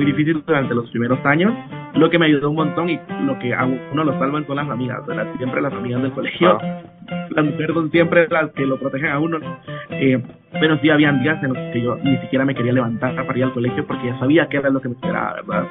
[0.00, 1.52] muy difícil durante los primeros años,
[1.94, 4.66] lo que me ayudó un montón y lo que a uno lo salvan son las
[4.70, 5.26] amigas, ¿verdad?
[5.36, 6.58] Siempre las amigas del colegio,
[7.28, 9.38] las mujeres son siempre las que lo protegen a uno,
[9.90, 13.38] eh, pero sí habían días en los que yo ni siquiera me quería levantar para
[13.38, 15.68] ir al colegio porque ya sabía que era lo que me esperaba, ¿verdad?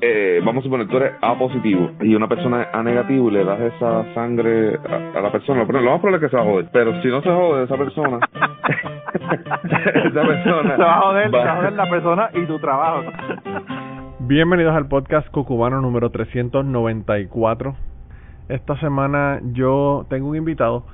[0.00, 3.44] Eh, vamos a suponer, tú eres A positivo y una persona A negativo y le
[3.44, 6.46] das esa sangre a, la persona, pero lo más probable es que se va a
[6.46, 8.20] joder, pero si no se jode esa persona,
[9.12, 13.02] esa persona se va a joder, se va a joder la persona y tu trabajo.
[14.20, 17.74] Bienvenidos al podcast Cocubano número 394.
[18.48, 20.84] Esta semana yo tengo un invitado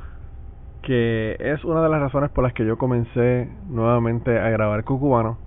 [0.82, 5.38] que es una de las razones por las que yo comencé nuevamente a grabar Cucubano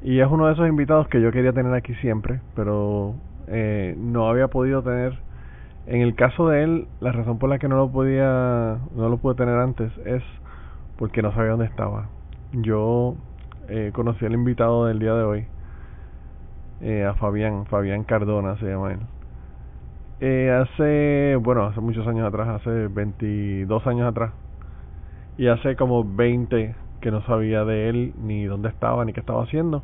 [0.00, 3.14] y es uno de esos invitados que yo quería tener aquí siempre, pero
[3.48, 5.18] eh, no había podido tener.
[5.86, 9.16] En el caso de él, la razón por la que no lo podía, no lo
[9.18, 10.22] pude tener antes es
[10.96, 12.08] porque no sabía dónde estaba.
[12.52, 13.16] Yo
[13.68, 15.46] eh, conocí al invitado del día de hoy,
[16.80, 19.00] eh, a Fabián, Fabián Cardona se llama él.
[20.20, 24.32] Eh, hace, bueno, hace muchos años atrás, hace 22 años atrás,
[25.36, 29.42] y hace como 20 que no sabía de él, ni dónde estaba, ni qué estaba
[29.42, 29.82] haciendo.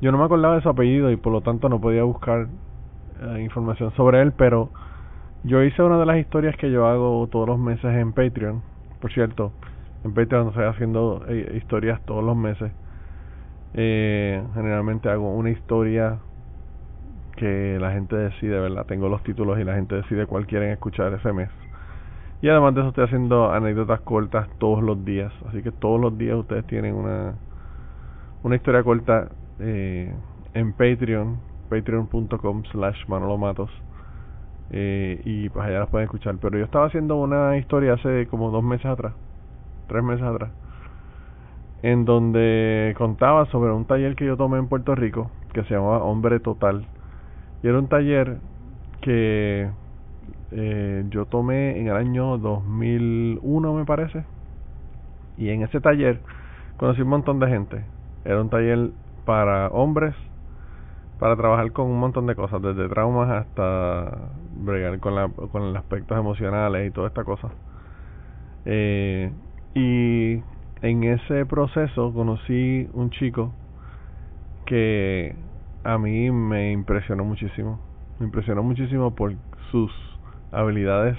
[0.00, 2.48] Yo no me acordaba de su apellido y por lo tanto no podía buscar
[3.20, 4.70] eh, información sobre él, pero
[5.44, 8.62] yo hice una de las historias que yo hago todos los meses en Patreon.
[9.00, 9.52] Por cierto,
[10.04, 12.72] en Patreon estoy haciendo eh, historias todos los meses.
[13.74, 16.18] Eh, generalmente hago una historia
[17.36, 18.86] que la gente decide, ¿verdad?
[18.86, 21.50] Tengo los títulos y la gente decide cuál quieren escuchar ese mes.
[22.40, 25.32] Y además de eso estoy haciendo anécdotas cortas todos los días.
[25.48, 27.34] Así que todos los días ustedes tienen una,
[28.42, 30.12] una historia corta eh,
[30.54, 33.70] en Patreon, patreon.com slash manolomatos.
[34.70, 36.36] Eh, y pues allá las pueden escuchar.
[36.40, 39.14] Pero yo estaba haciendo una historia hace como dos meses atrás,
[39.88, 40.50] tres meses atrás,
[41.82, 46.04] en donde contaba sobre un taller que yo tomé en Puerto Rico, que se llamaba
[46.04, 46.86] Hombre Total.
[47.62, 48.38] Y era un taller
[49.00, 49.68] que
[50.52, 54.24] eh, yo tomé en el año 2001, me parece.
[55.36, 56.20] Y en ese taller
[56.76, 57.84] conocí un montón de gente.
[58.24, 58.90] Era un taller
[59.24, 60.14] para hombres
[61.18, 64.18] para trabajar con un montón de cosas, desde traumas hasta
[64.54, 67.48] bregar con, la, con los aspectos emocionales y toda esta cosa.
[68.64, 69.32] Eh,
[69.74, 70.42] y
[70.82, 73.52] en ese proceso conocí un chico
[74.66, 75.34] que
[75.84, 77.80] a mí me impresionó muchísimo.
[78.18, 79.34] Me impresionó muchísimo por
[79.70, 79.92] sus
[80.50, 81.16] habilidades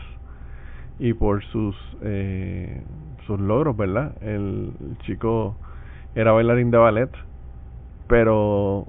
[1.00, 2.84] y por sus eh,
[3.26, 4.16] sus logros, ¿verdad?
[4.22, 4.74] el
[5.06, 5.58] chico
[6.16, 7.10] era bailarín de ballet
[8.10, 8.88] pero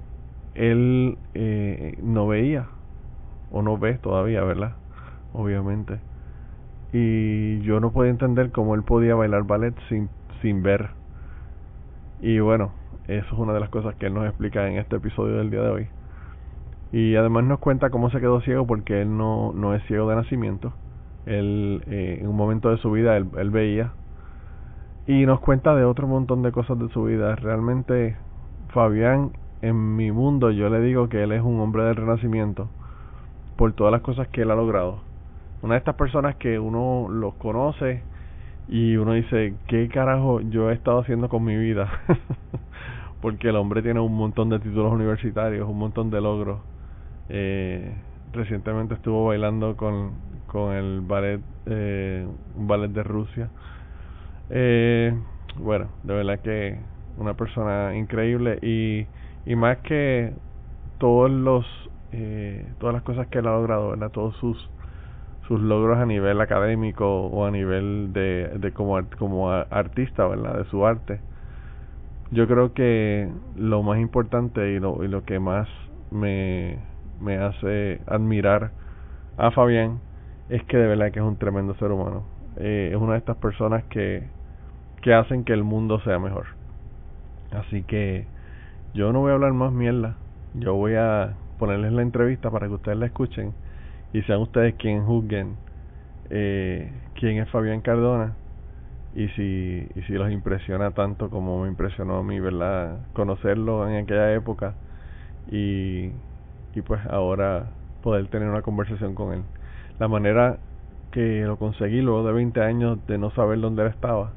[0.55, 2.67] él eh, no veía
[3.51, 4.75] o no ve todavía, ¿verdad?
[5.31, 6.10] Obviamente.
[6.93, 10.09] Y yo no podía entender cómo él podía bailar ballet sin,
[10.41, 10.89] sin ver.
[12.21, 12.71] Y bueno,
[13.07, 15.61] eso es una de las cosas que él nos explica en este episodio del día
[15.61, 15.87] de hoy.
[16.91, 20.15] Y además nos cuenta cómo se quedó ciego porque él no, no es ciego de
[20.15, 20.73] nacimiento.
[21.25, 23.93] Él eh, en un momento de su vida él, él veía.
[25.07, 27.35] Y nos cuenta de otro montón de cosas de su vida.
[27.35, 28.17] Realmente
[28.69, 29.31] Fabián,
[29.61, 32.69] en mi mundo yo le digo que él es un hombre del renacimiento
[33.57, 35.10] por todas las cosas que él ha logrado.
[35.61, 38.03] Una de estas personas que uno los conoce
[38.67, 41.91] y uno dice, ¿qué carajo yo he estado haciendo con mi vida?
[43.21, 46.59] Porque el hombre tiene un montón de títulos universitarios, un montón de logros.
[47.29, 47.93] Eh,
[48.33, 50.13] recientemente estuvo bailando con,
[50.47, 53.49] con el ballet, eh, un ballet de Rusia.
[54.49, 55.13] Eh,
[55.57, 56.79] bueno, de verdad que
[57.17, 59.05] una persona increíble y,
[59.45, 60.33] y más que
[60.97, 61.65] todos los
[62.11, 64.11] eh, todas las cosas que él ha logrado, ¿verdad?
[64.11, 64.57] todos sus
[65.51, 70.59] sus logros a nivel académico o a nivel de, de como como artista, ¿verdad?
[70.59, 71.19] de su arte.
[72.31, 75.67] Yo creo que lo más importante y lo, y lo que más
[76.09, 76.77] me,
[77.19, 78.71] me hace admirar
[79.35, 79.99] a Fabián
[80.47, 82.23] es que de verdad que es un tremendo ser humano.
[82.55, 84.23] Eh, es una de estas personas que,
[85.01, 86.45] que hacen que el mundo sea mejor.
[87.51, 88.25] Así que
[88.93, 90.15] yo no voy a hablar más mierda.
[90.53, 93.53] Yo voy a ponerles la entrevista para que ustedes la escuchen
[94.13, 95.55] y sean ustedes quienes juzguen
[96.29, 98.35] eh, quién es Fabián Cardona
[99.13, 102.99] y si, y si los impresiona tanto como me impresionó a mí, ¿verdad?
[103.13, 104.73] Conocerlo en aquella época
[105.51, 106.11] y,
[106.73, 107.65] y pues ahora
[108.01, 109.43] poder tener una conversación con él.
[109.99, 110.57] La manera
[111.11, 114.31] que lo conseguí luego de 20 años de no saber dónde él estaba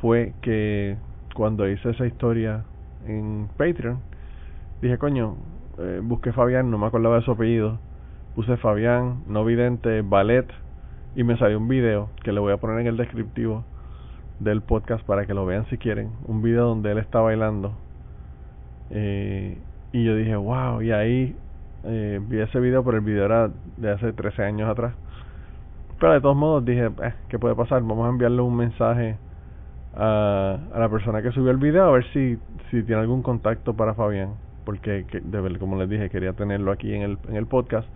[0.00, 0.96] fue que
[1.34, 2.64] cuando hice esa historia
[3.06, 4.00] en Patreon,
[4.82, 5.36] dije, coño,
[5.78, 7.78] eh, busqué Fabián, no me acordaba de su apellido,
[8.34, 10.46] puse Fabián, no vidente, ballet,
[11.14, 13.64] y me salió un video que le voy a poner en el descriptivo
[14.40, 17.74] del podcast para que lo vean si quieren, un video donde él está bailando
[18.90, 19.58] Eh,
[19.92, 21.36] y yo dije, wow, y ahí
[21.84, 24.94] eh, vi ese video, pero el video era de hace 13 años atrás.
[26.00, 27.80] Pero de todos modos dije, eh, ¿qué puede pasar?
[27.82, 29.16] Vamos a enviarle un mensaje
[29.94, 32.38] a, la persona que subió el video a ver si,
[32.70, 34.34] si tiene algún contacto para Fabián.
[34.64, 35.22] Porque, que,
[35.58, 37.86] como les dije, quería tenerlo aquí en el, en el podcast.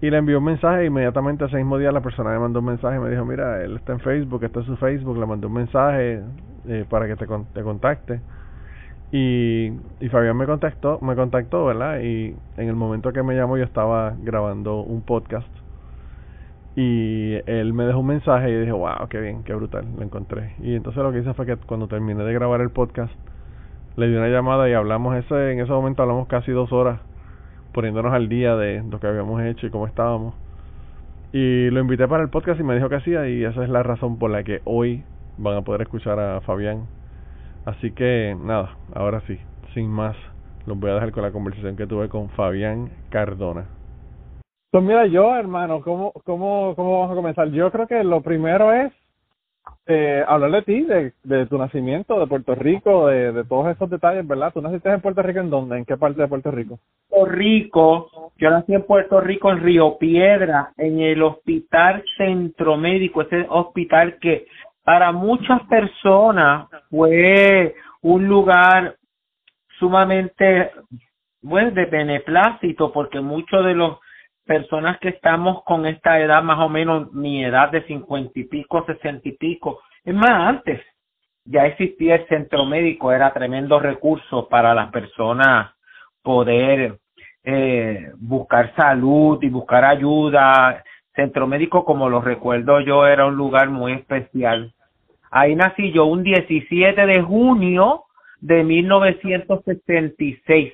[0.00, 3.00] Y le envió un mensaje inmediatamente ese mismo día la persona me mandó un mensaje
[3.00, 6.22] me dijo, mira, él está en Facebook, está en su Facebook, le mandó un mensaje
[6.68, 8.20] eh, para que te, te contacte.
[9.10, 12.00] Y, y Fabián me contactó, me contactó, ¿verdad?
[12.00, 15.48] Y en el momento que me llamó yo estaba grabando un podcast
[16.76, 20.54] y él me dejó un mensaje y dije, wow, qué bien, qué brutal, lo encontré.
[20.60, 23.12] Y entonces lo que hice fue que cuando terminé de grabar el podcast,
[23.96, 27.00] le di una llamada y hablamos ese, en ese momento hablamos casi dos horas
[27.72, 30.34] poniéndonos al día de lo que habíamos hecho y cómo estábamos.
[31.32, 33.82] Y lo invité para el podcast y me dijo que hacía y esa es la
[33.82, 35.04] razón por la que hoy
[35.36, 36.86] van a poder escuchar a Fabián
[37.68, 39.38] Así que nada, ahora sí,
[39.74, 40.16] sin más,
[40.64, 43.66] los voy a dejar con la conversación que tuve con Fabián Cardona.
[44.70, 47.50] Pues mira, yo, hermano, ¿cómo, cómo, cómo vamos a comenzar?
[47.50, 48.90] Yo creo que lo primero es
[49.90, 53.88] eh, hablar de ti, de, de tu nacimiento, de Puerto Rico, de, de todos esos
[53.88, 54.52] detalles, ¿verdad?
[54.52, 55.78] ¿Tú naciste en Puerto Rico en dónde?
[55.78, 56.78] ¿En qué parte de Puerto Rico?
[57.08, 63.22] Puerto Rico, yo nací en Puerto Rico, en Río Piedra, en el Hospital Centro Médico,
[63.22, 64.46] ese hospital que
[64.84, 68.94] para muchas personas fue un lugar
[69.78, 70.70] sumamente
[71.40, 73.98] bueno de beneplácito porque muchos de los
[74.48, 78.84] personas que estamos con esta edad más o menos mi edad de cincuenta y pico
[78.86, 80.80] sesenta y pico es más antes
[81.44, 85.72] ya existía el centro médico era tremendo recurso para las personas
[86.22, 86.98] poder
[87.44, 90.82] eh, buscar salud y buscar ayuda
[91.14, 94.74] centro médico como lo recuerdo yo era un lugar muy especial
[95.30, 98.04] Ahí nací yo un 17 de junio
[98.40, 100.72] de 1976.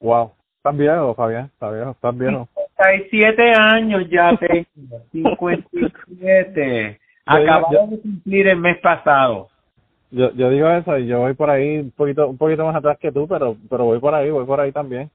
[0.00, 0.32] Wow.
[0.56, 1.44] ¿Estás viejo, Fabián?
[1.46, 1.90] ¿Estás viejo?
[1.90, 2.48] ¿Estás viejo?
[2.82, 5.00] 57 años ya tengo.
[5.12, 7.00] 57.
[7.24, 9.48] Acabamos de cumplir el mes pasado.
[10.10, 12.98] Yo, yo digo eso y yo voy por ahí un poquito un poquito más atrás
[12.98, 15.10] que tú, pero pero voy por ahí, voy por ahí también.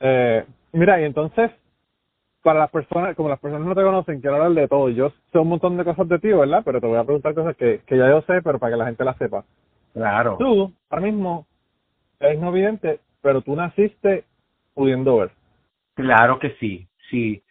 [0.00, 1.52] Eh, mira, y entonces
[2.42, 4.88] para las personas, como las personas no te conocen, quiero hablar de todo.
[4.88, 6.62] Yo sé un montón de cosas de ti, ¿verdad?
[6.64, 8.86] Pero te voy a preguntar cosas que, que ya yo sé, pero para que la
[8.86, 9.44] gente las sepa.
[9.92, 10.36] Claro.
[10.38, 11.46] Tú, ahora mismo,
[12.18, 14.24] eres no vidente, pero tú naciste
[14.74, 15.30] pudiendo ver.
[15.94, 17.42] Claro que sí, sí.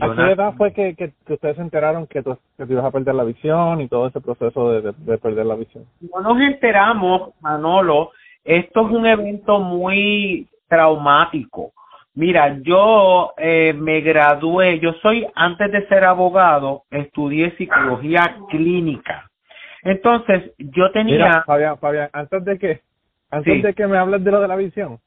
[0.00, 3.14] ¿A qué edad fue que, que, ustedes se enteraron que tú, que ibas a perder
[3.14, 5.84] la visión y todo ese proceso de, de perder la visión?
[6.00, 8.12] No nos enteramos, Manolo.
[8.44, 11.72] Esto es un evento muy traumático
[12.14, 19.30] Mira, yo eh, me gradué, yo soy, antes de ser abogado, estudié psicología clínica.
[19.82, 21.14] Entonces, yo tenía...
[21.14, 22.80] Mira, Fabián, Fabián, antes de que,
[23.30, 24.98] antes de que me hables de lo de la visión,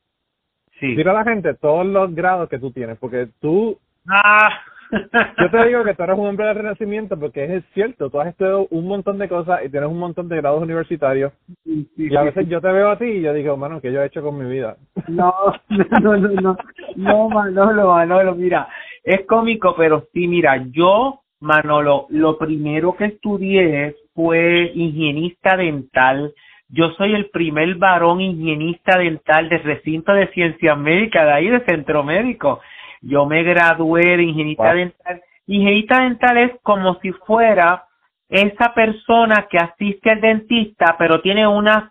[0.79, 0.87] sí.
[0.87, 3.77] mira a la gente todos los grados que tú tienes, porque tú...
[4.07, 4.49] Ah.
[4.91, 8.27] Yo te digo que tú eres un hombre del renacimiento porque es cierto, tú has
[8.27, 11.33] estudiado un montón de cosas y tienes un montón de grados universitarios.
[11.65, 14.05] y a veces yo te veo a ti y yo digo, mano, ¿qué yo he
[14.05, 14.77] hecho con mi vida?
[15.07, 15.33] No,
[15.69, 16.57] no, no, no,
[16.95, 18.67] no, Manolo, Manolo, mira,
[19.03, 26.33] es cómico, pero sí, mira, yo, Manolo, lo primero que estudié fue higienista dental.
[26.75, 31.63] Yo soy el primer varón higienista dental del recinto de ciencias médicas, de ahí de
[31.65, 32.61] centro médico.
[32.99, 35.21] Yo me gradué de ingenista dental.
[35.45, 37.83] Ingenista dental es como si fuera
[38.27, 41.83] esa persona que asiste al dentista, pero tiene unos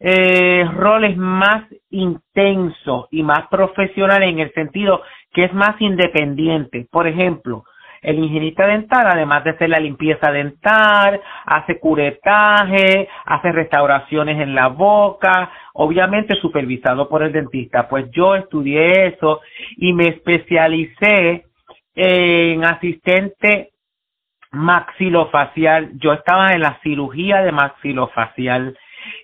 [0.00, 5.02] eh, roles más intensos y más profesionales en el sentido
[5.32, 6.88] que es más independiente.
[6.90, 7.64] Por ejemplo,
[8.06, 14.68] el higienista dental, además de hacer la limpieza dental, hace curetaje, hace restauraciones en la
[14.68, 17.88] boca, obviamente supervisado por el dentista.
[17.88, 19.40] Pues yo estudié eso
[19.76, 21.46] y me especialicé
[21.96, 23.70] en asistente
[24.52, 25.90] maxilofacial.
[25.98, 28.78] Yo estaba en la cirugía de maxilofacial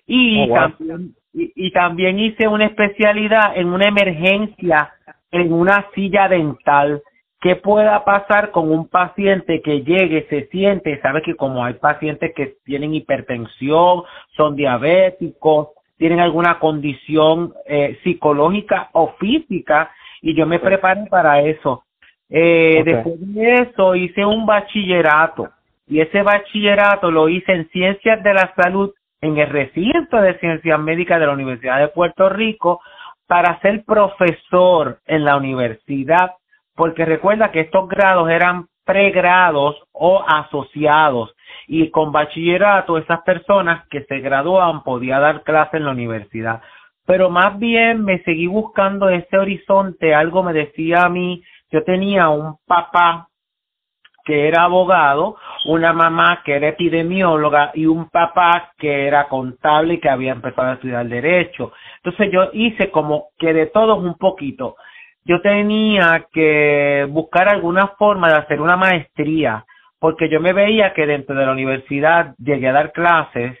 [0.05, 4.93] y oh, también y, también hice una especialidad en una emergencia
[5.31, 7.01] en una silla dental
[7.43, 12.33] ¿Qué pueda pasar con un paciente que llegue, se siente, sabe que como hay pacientes
[12.33, 14.03] que tienen hipertensión,
[14.37, 21.83] son diabéticos, tienen alguna condición eh, psicológica o física, y yo me preparé para eso.
[22.29, 25.49] Eh, Después de eso hice un bachillerato,
[25.85, 30.79] y ese bachillerato lo hice en Ciencias de la Salud en el recinto de Ciencias
[30.79, 32.79] Médicas de la Universidad de Puerto Rico
[33.27, 36.35] para ser profesor en la universidad
[36.75, 41.33] porque recuerda que estos grados eran pregrados o asociados
[41.67, 46.61] y con bachillerato esas personas que se graduaban podían dar clase en la universidad.
[47.05, 52.29] pero más bien me seguí buscando ese horizonte, algo me decía a mí, yo tenía
[52.29, 53.27] un papá
[54.23, 59.99] que era abogado, una mamá que era epidemióloga y un papá que era contable y
[59.99, 61.73] que había empezado a estudiar derecho.
[61.97, 64.77] Entonces yo hice como que de todos un poquito.
[65.25, 69.65] Yo tenía que buscar alguna forma de hacer una maestría,
[69.99, 73.57] porque yo me veía que dentro de la universidad llegué a dar clases,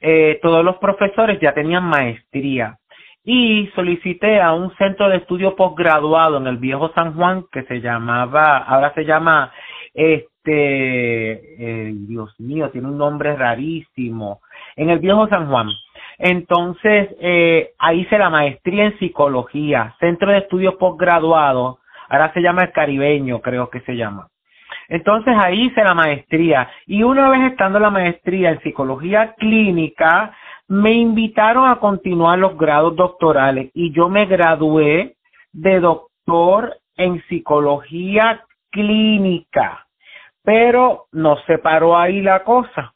[0.00, 2.78] eh, todos los profesores ya tenían maestría
[3.24, 7.80] y solicité a un centro de estudio posgraduado en el viejo San Juan que se
[7.80, 9.52] llamaba, ahora se llama
[9.92, 14.40] este, eh, Dios mío, tiene un nombre rarísimo,
[14.76, 15.68] en el viejo San Juan.
[16.18, 22.64] Entonces, eh, ahí hice la maestría en psicología, centro de estudios posgraduado, ahora se llama
[22.64, 24.28] el caribeño, creo que se llama.
[24.88, 30.34] Entonces ahí hice la maestría y una vez estando la maestría en psicología clínica,
[30.66, 35.16] me invitaron a continuar los grados doctorales y yo me gradué
[35.52, 39.86] de doctor en psicología clínica.
[40.42, 42.94] Pero no se paró ahí la cosa.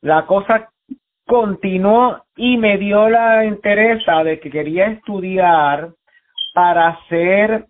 [0.00, 0.70] La cosa
[1.26, 5.90] continuó y me dio la interés de que quería estudiar
[6.54, 7.66] para ser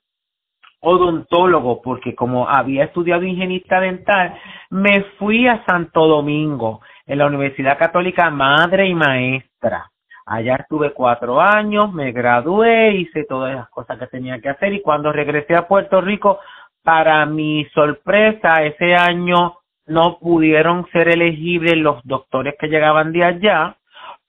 [0.81, 4.39] odontólogo, porque como había estudiado higienista dental,
[4.71, 9.91] me fui a Santo Domingo, en la Universidad Católica Madre y Maestra.
[10.27, 14.83] Allá estuve cuatro años, me gradué, hice todas las cosas que tenía que hacer y
[14.83, 16.41] cuando regresé a Puerto Rico,
[16.83, 23.77] para mi sorpresa, ese año no pudieron ser elegibles los doctores que llegaban de allá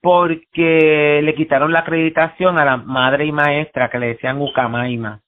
[0.00, 5.20] porque le quitaron la acreditación a la madre y maestra que le decían Ucamaima.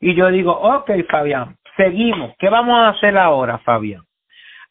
[0.00, 2.34] Y yo digo, ok, Fabián, seguimos.
[2.38, 4.02] ¿Qué vamos a hacer ahora, Fabián?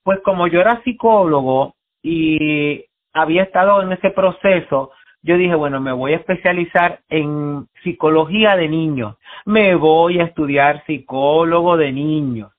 [0.04, 4.92] Pues como yo era psicólogo y había estado en ese proceso,
[5.24, 9.16] yo dije, bueno, me voy a especializar en psicología de niños.
[9.46, 12.52] Me voy a estudiar psicólogo de niños.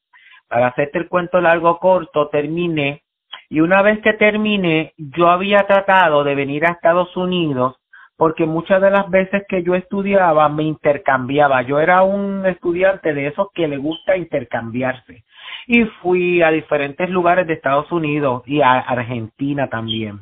[0.49, 3.03] Para hacerte el cuento largo corto, terminé
[3.51, 7.77] y una vez que terminé, yo había tratado de venir a Estados Unidos
[8.17, 11.63] porque muchas de las veces que yo estudiaba me intercambiaba.
[11.63, 15.25] Yo era un estudiante de esos que le gusta intercambiarse.
[15.69, 20.21] Y fui a diferentes lugares de Estados Unidos y a Argentina también.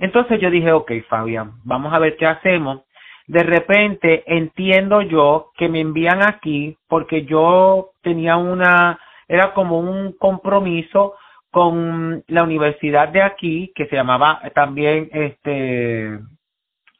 [0.00, 2.82] Entonces yo dije, ok, Fabián, vamos a ver qué hacemos.
[3.28, 8.98] De repente entiendo yo que me envían aquí porque yo tenía una,
[9.28, 11.14] era como un compromiso
[11.50, 16.18] con la universidad de aquí que se llamaba también este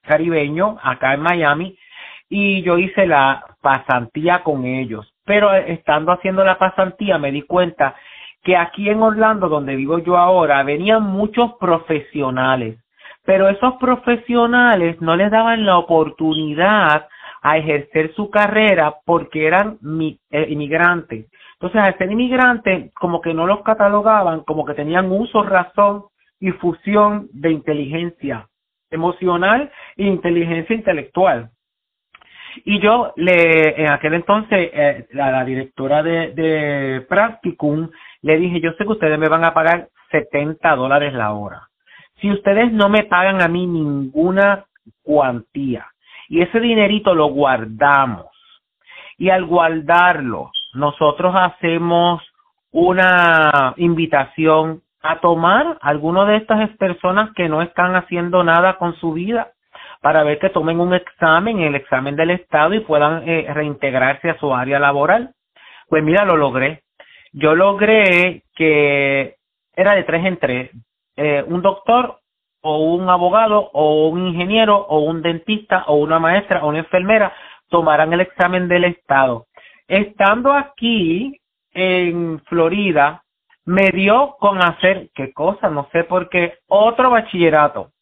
[0.03, 1.79] caribeño acá en Miami
[2.29, 5.13] y yo hice la pasantía con ellos.
[5.25, 7.97] Pero estando haciendo la pasantía me di cuenta
[8.43, 12.79] que aquí en Orlando, donde vivo yo ahora, venían muchos profesionales,
[13.25, 17.09] pero esos profesionales no les daban la oportunidad
[17.43, 19.79] a ejercer su carrera porque eran
[20.31, 21.27] eh, inmigrantes.
[21.61, 26.05] Entonces, al ser inmigrantes, como que no los catalogaban, como que tenían uso, razón
[26.39, 28.47] y fusión de inteligencia
[28.91, 31.51] emocional e inteligencia intelectual.
[32.65, 37.91] Y yo le, en aquel entonces, eh, la, directora de, de Practicum,
[38.23, 41.69] le dije, yo sé que ustedes me van a pagar 70 dólares la hora.
[42.21, 44.65] Si ustedes no me pagan a mí ninguna
[45.03, 45.87] cuantía
[46.29, 48.27] y ese dinerito lo guardamos
[49.17, 52.23] y al guardarlo, nosotros hacemos
[52.71, 59.13] una invitación a tomar alguno de estas personas que no están haciendo nada con su
[59.13, 59.53] vida
[60.01, 64.39] para ver que tomen un examen, el examen del Estado y puedan eh, reintegrarse a
[64.39, 65.35] su área laboral.
[65.89, 66.83] Pues mira, lo logré.
[67.33, 69.37] Yo logré que
[69.75, 70.71] era de tres en tres,
[71.17, 72.19] eh, un doctor
[72.63, 77.33] o un abogado o un ingeniero o un dentista o una maestra o una enfermera
[77.69, 79.47] tomaran el examen del Estado.
[79.89, 81.41] Estando aquí
[81.73, 83.25] en Florida,
[83.65, 87.93] me dio con hacer, qué cosa, no sé por qué, otro bachillerato.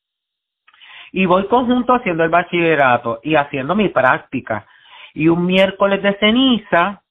[1.13, 4.67] Y voy conjunto haciendo el bachillerato y haciendo mi práctica.
[5.15, 7.03] Y un miércoles de ceniza,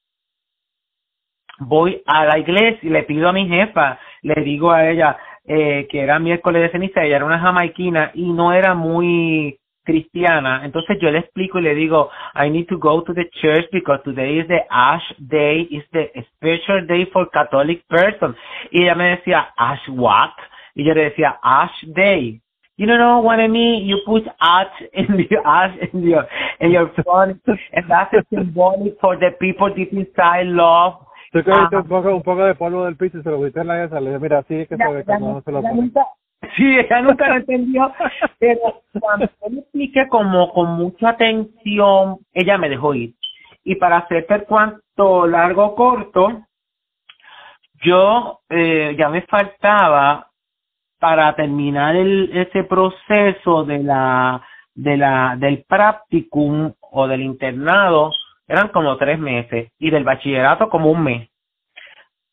[1.60, 5.88] voy a la iglesia y le pido a mi jefa, le digo a ella eh,
[5.90, 10.66] que era miércoles de ceniza, ella era una jamaiquina y no era muy cristiana.
[10.66, 14.02] Entonces yo le explico y le digo, I need to go to the church because
[14.04, 18.36] today is the Ash Day, is the special day for Catholic person.
[18.72, 20.32] Y ella me decía, Ash what?
[20.76, 22.42] Y yo le decía, Ash Day.
[22.78, 23.86] You don't know what I mean?
[23.86, 26.28] You put ash in the ash in your
[26.60, 30.96] in your front, and that's a symbolic for the people deep inside love.
[31.32, 33.68] Tú cogiste un poco, un poco de polvo del piso y se lo viste en
[33.68, 34.00] la esa.
[34.00, 35.92] Le dije, mira, así es que se ve cuando no se lo pone.
[36.56, 37.92] Sí, ella nunca lo entendió,
[38.40, 43.14] pero cuando me expliqué como con mucha atención, ella me dejó ir.
[43.64, 46.46] Y para hacerte el cuanto largo o corto,
[47.84, 50.30] yo eh, ya me faltaba
[51.00, 54.42] para terminar el, ese proceso de la,
[54.74, 58.12] de la, del practicum o del internado,
[58.48, 61.30] eran como tres meses, y del bachillerato como un mes.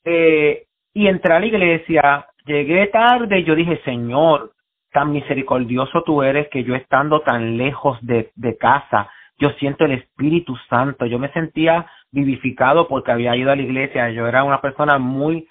[0.04, 4.52] Eh, y entré a la iglesia, llegué tarde y yo dije, Señor,
[4.92, 9.92] tan misericordioso tú eres que yo estando tan lejos de, de casa, yo siento el
[9.92, 14.60] Espíritu Santo, yo me sentía vivificado porque había ido a la iglesia, yo era una
[14.60, 15.48] persona muy,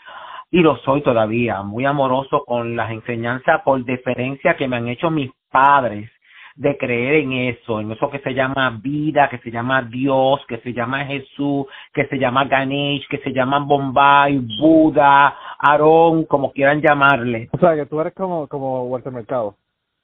[0.52, 5.10] y lo soy todavía, muy amoroso con las enseñanzas por deferencia que me han hecho
[5.10, 6.10] mis padres
[6.56, 10.58] de creer en eso, en eso que se llama vida, que se llama Dios, que
[10.60, 16.82] se llama Jesús, que se llama Ganesh, que se llama Bombay, Buda, Aarón, como quieran
[16.82, 17.50] llamarle.
[17.52, 19.56] O sea, que tú eres como, como Walter Mercado.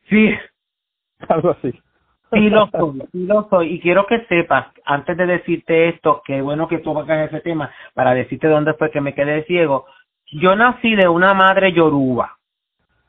[0.09, 0.33] Sí.
[1.27, 1.73] Algo así.
[2.33, 3.73] Sí lo soy, sí lo soy.
[3.73, 7.71] Y quiero que sepas, antes de decirte esto, que bueno que tú tocas ese tema,
[7.93, 9.85] para decirte dónde fue que me quedé ciego.
[10.33, 12.37] Yo nací de una madre yoruba.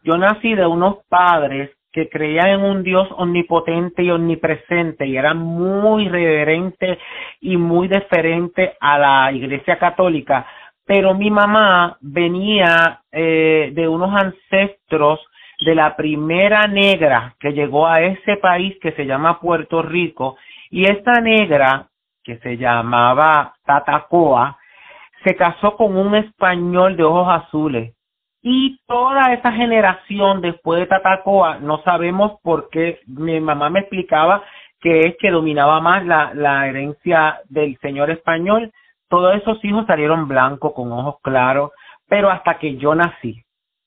[0.04, 5.38] Yo nací de unos padres que creían en un Dios omnipotente y omnipresente y eran
[5.38, 6.96] muy reverentes
[7.40, 10.46] y muy deferentes a la Iglesia Católica,
[10.86, 15.18] pero mi mamá venía eh, de unos ancestros
[15.66, 20.36] de la primera negra que llegó a ese país que se llama Puerto Rico
[20.70, 21.88] y esta negra
[22.22, 24.56] que se llamaba Tatacoa
[25.24, 27.97] se casó con un español de ojos azules
[28.42, 34.42] y toda esa generación después de Tatacoa, no sabemos por qué, mi mamá me explicaba
[34.80, 38.72] que es que dominaba más la, la herencia del señor español.
[39.08, 41.72] Todos esos hijos salieron blancos, con ojos claros,
[42.08, 43.42] pero hasta que yo nací.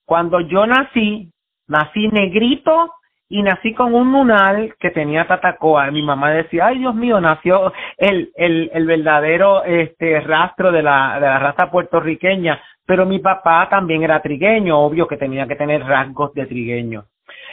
[0.05, 1.31] Cuando yo nací,
[1.67, 2.91] nací negrito
[3.31, 5.89] y nací con un lunar que tenía tatacoa.
[5.89, 11.15] Mi mamá decía, ay Dios mío, nació el, el, el verdadero este rastro de la,
[11.15, 15.81] de la raza puertorriqueña pero mi papá también era trigueño, obvio que tenía que tener
[15.81, 17.05] rasgos de trigueño.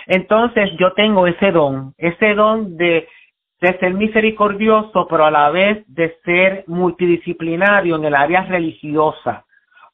[0.07, 3.07] Entonces yo tengo ese don, ese don de,
[3.61, 9.45] de ser misericordioso, pero a la vez de ser multidisciplinario en el área religiosa.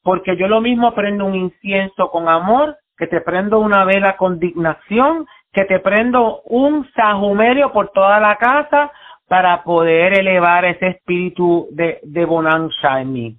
[0.01, 4.39] Porque yo lo mismo prendo un incienso con amor, que te prendo una vela con
[4.39, 8.91] dignación, que te prendo un sajumerio por toda la casa
[9.27, 13.37] para poder elevar ese espíritu de, de bonanza en mí.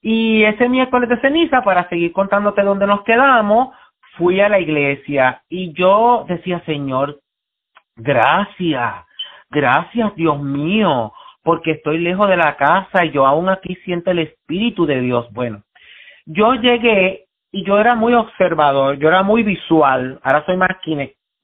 [0.00, 3.74] Y ese miércoles de ceniza, para seguir contándote dónde nos quedamos,
[4.16, 7.18] fui a la iglesia y yo decía, Señor,
[7.96, 8.94] gracias,
[9.50, 14.20] gracias Dios mío, porque estoy lejos de la casa y yo aún aquí siento el
[14.20, 15.26] Espíritu de Dios.
[15.32, 15.62] Bueno,
[16.24, 20.70] yo llegué y yo era muy observador, yo era muy visual, ahora soy más,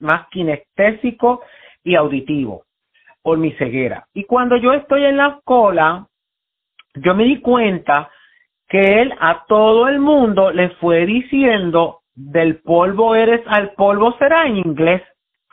[0.04, 1.42] más kinestésico
[1.82, 2.64] y auditivo
[3.22, 4.06] por mi ceguera.
[4.14, 6.06] Y cuando yo estoy en la cola,
[6.94, 8.10] yo me di cuenta
[8.68, 14.46] que él a todo el mundo le fue diciendo del polvo eres al polvo será
[14.46, 15.02] en inglés.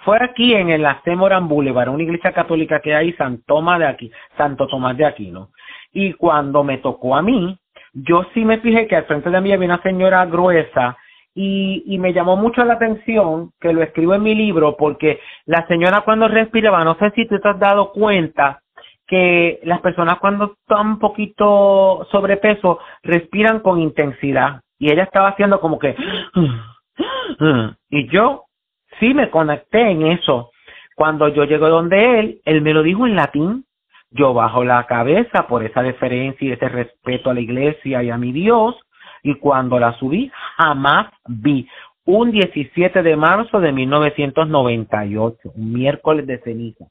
[0.03, 4.11] Fue aquí en el Acemoran Boulevard, una iglesia católica que hay San Tomás de aquí,
[4.35, 5.49] Santo Tomás de Aquino.
[5.91, 7.57] Y cuando me tocó a mí,
[7.93, 10.97] yo sí me fijé que al frente de mí había una señora gruesa
[11.33, 15.65] y, y me llamó mucho la atención que lo escribo en mi libro porque la
[15.67, 18.61] señora cuando respiraba, no sé si tú te has dado cuenta,
[19.07, 25.59] que las personas cuando están un poquito sobrepeso respiran con intensidad y ella estaba haciendo
[25.59, 25.95] como que
[27.89, 28.45] y yo
[28.99, 30.51] sí me conecté en eso.
[30.95, 33.65] Cuando yo llego donde él, él me lo dijo en latín.
[34.11, 38.17] Yo bajo la cabeza por esa deferencia y ese respeto a la iglesia y a
[38.17, 38.75] mi Dios.
[39.23, 41.67] Y cuando la subí, jamás vi.
[42.05, 46.85] Un 17 de marzo de 1998, un miércoles de ceniza.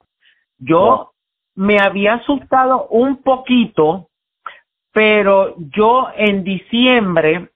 [0.58, 1.12] Yo
[1.56, 4.08] me había asustado un poquito,
[4.92, 7.50] pero yo en diciembre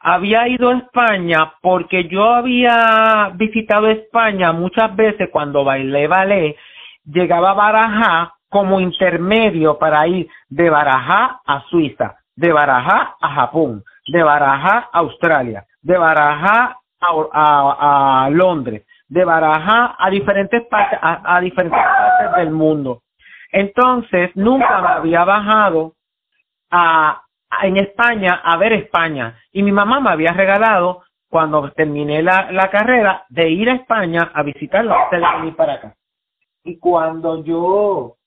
[0.00, 6.56] había ido a España porque yo había visitado España muchas veces cuando bailé ballet,
[7.04, 13.82] llegaba a Barajá como intermedio para ir de Barajá a Suiza, de Barajá a Japón,
[14.06, 21.78] de Barajá a Australia, de Barajá a, Londres, de Baraja a diferentes partes, a, diferentes
[21.78, 23.02] partes del mundo.
[23.50, 25.94] Entonces, nunca me había bajado
[26.70, 27.22] a,
[27.62, 29.36] en España a ver España.
[29.52, 34.30] Y mi mamá me había regalado, cuando terminé la, la carrera, de ir a España
[34.32, 35.94] a visitarlo antes de para acá.
[36.62, 38.17] Y cuando yo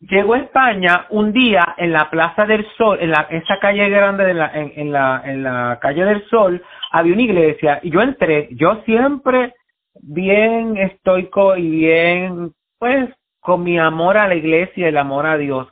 [0.00, 4.24] llego a España un día en la Plaza del Sol, en la, esa calle grande
[4.24, 8.48] de la, en, la, en la calle del Sol, había una iglesia y yo entré,
[8.52, 9.54] yo siempre
[10.02, 13.10] bien estoico y bien, pues,
[13.40, 15.68] con mi amor a la iglesia, el amor a Dios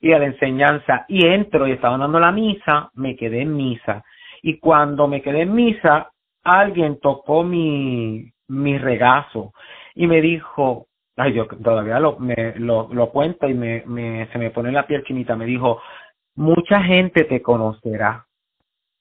[0.00, 1.04] y a la enseñanza.
[1.08, 4.04] Y entro y estaba dando la misa, me quedé en misa.
[4.42, 6.10] Y cuando me quedé en misa,
[6.44, 9.52] alguien tocó mi, mi regazo
[9.94, 10.86] y me dijo,
[11.22, 15.04] ay, yo todavía lo, me, lo, lo cuento y me, se me pone la piel
[15.04, 15.80] chinita, me dijo,
[16.34, 18.26] mucha gente te conocerá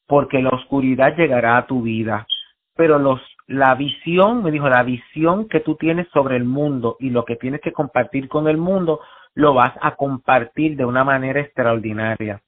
[0.07, 2.27] porque la oscuridad llegará a tu vida,
[2.75, 7.09] pero los la visión, me dijo, la visión que tú tienes sobre el mundo y
[7.09, 9.01] lo que tienes que compartir con el mundo,
[9.33, 12.41] lo vas a compartir de una manera extraordinaria.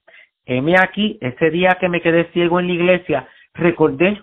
[0.46, 4.22] Heme aquí, ese día que me quedé ciego en la iglesia, recordé,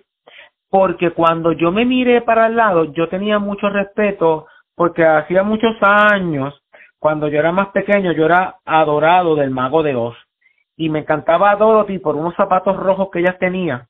[0.70, 4.48] porque cuando yo me miré para el lado, yo tenía mucho respeto,
[4.82, 6.60] porque hacía muchos años,
[6.98, 10.18] cuando yo era más pequeño, yo era adorado del mago de Oz.
[10.76, 13.88] Y me encantaba Dorothy por unos zapatos rojos que ella tenía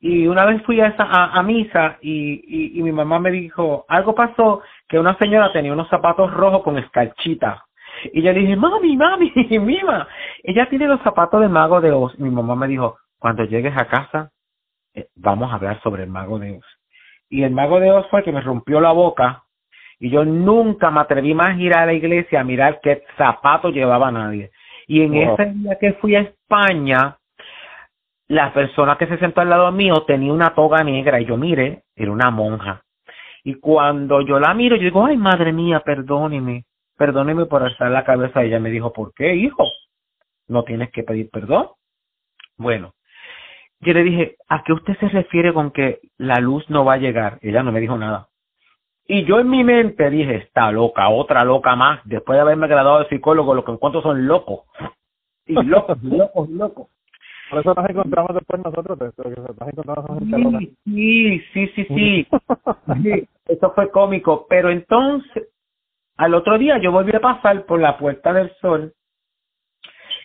[0.00, 4.14] y una vez fui a, esa, a, misa y, y, mi mamá me dijo, algo
[4.14, 7.66] pasó que una señora tenía unos zapatos rojos con escarchita.
[8.10, 10.08] Y yo le dije, mami, mami, mima,
[10.42, 12.18] ella tiene los zapatos del mago de Oz.
[12.18, 14.30] mi mamá me dijo, cuando llegues a casa,
[14.94, 16.64] eh, vamos a hablar sobre el mago de Oz.
[17.28, 19.44] Y el mago de Oz fue el que me rompió la boca
[20.00, 23.72] y yo nunca me atreví más a ir a la iglesia a mirar qué zapatos
[23.72, 24.50] llevaba nadie.
[24.86, 27.18] Y en ese día que fui a España,
[28.28, 31.82] la persona que se sentó al lado mío tenía una toga negra y yo mire,
[31.94, 32.82] era una monja.
[33.44, 36.64] Y cuando yo la miro, yo digo, ay, madre mía, perdóneme,
[36.96, 38.42] perdóneme por alzar la cabeza.
[38.42, 39.64] ella me dijo, ¿por qué, hijo?
[40.48, 41.68] No tienes que pedir perdón.
[42.56, 42.94] Bueno,
[43.80, 46.98] yo le dije, ¿a qué usted se refiere con que la luz no va a
[46.98, 47.38] llegar?
[47.42, 48.29] Ella no me dijo nada.
[49.12, 52.00] Y yo en mi mente dije, está loca, otra loca más.
[52.04, 54.60] Después de haberme graduado de psicólogo, lo que encuentro son locos.
[55.46, 56.86] Y locos, locos, locos.
[57.50, 58.96] Por eso nos encontramos después nosotros,
[60.24, 62.28] sí, sí, sí, sí, sí.
[63.02, 63.28] sí.
[63.48, 64.46] Eso fue cómico.
[64.48, 65.48] Pero entonces,
[66.16, 68.92] al otro día yo volví a pasar por la Puerta del Sol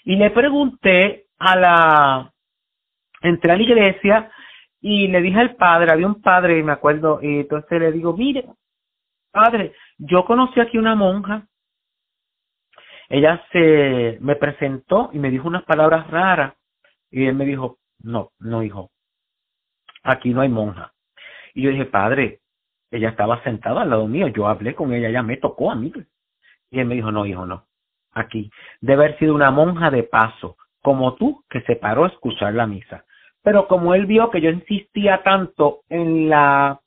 [0.03, 2.33] y le pregunté a la...
[3.23, 4.31] Entré a la iglesia
[4.79, 8.45] y le dije al padre, había un padre, me acuerdo, y entonces le digo, mire,
[9.35, 11.45] padre, yo conocí aquí una monja.
[13.09, 16.53] Ella se me presentó y me dijo unas palabras raras
[17.11, 18.91] y él me dijo, no, no hijo,
[20.03, 20.93] aquí no hay monja.
[21.53, 22.39] Y yo dije, padre,
[22.89, 25.91] ella estaba sentada al lado mío, yo hablé con ella, ella me tocó a mí.
[26.71, 27.67] Y él me dijo, no, hijo, no,
[28.13, 32.53] aquí debe haber sido una monja de paso, como tú, que se paró a escuchar
[32.53, 33.05] la misa.
[33.43, 36.79] Pero como él vio que yo insistía tanto en la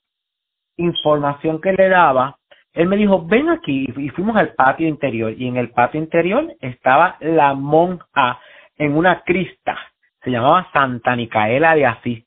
[0.77, 2.38] información que le daba,
[2.79, 6.53] él me dijo, ven aquí, y fuimos al patio interior, y en el patio interior
[6.61, 8.39] estaba la monja
[8.77, 9.77] en una crista
[10.23, 12.25] se llamaba Santa Nicaela de Asís.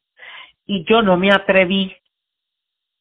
[0.67, 1.95] Y yo no me atreví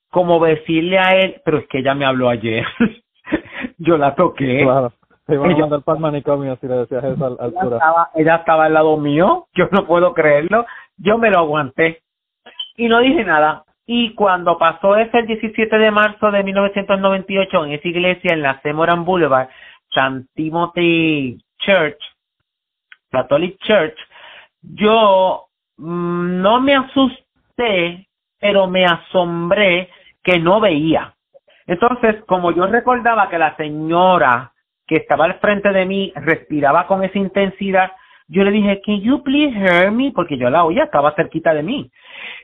[0.10, 2.66] como decirle a él, pero es que ella me habló ayer.
[3.78, 4.64] yo la toqué.
[4.64, 4.92] Claro.
[5.26, 8.74] Te a mandar para el manicomio si le decías eso al, estaba, ella estaba al
[8.74, 10.66] lado mío, yo no puedo creerlo,
[10.98, 12.02] yo me lo aguanté
[12.76, 13.64] y no dije nada.
[13.94, 18.62] Y cuando pasó ese el 17 de marzo de 1998 en esa iglesia en la
[18.62, 19.50] Semoran Boulevard,
[19.94, 22.00] San Timothy Church,
[23.10, 23.98] Catholic Church,
[24.62, 28.08] yo mm, no me asusté,
[28.40, 29.90] pero me asombré
[30.24, 31.14] que no veía.
[31.68, 34.54] Entonces, como yo recordaba que la señora
[34.88, 37.92] que estaba al frente de mí respiraba con esa intensidad,
[38.32, 40.12] yo le dije, can you please hear me?
[40.12, 41.92] Porque yo la oía, estaba cerquita de mí.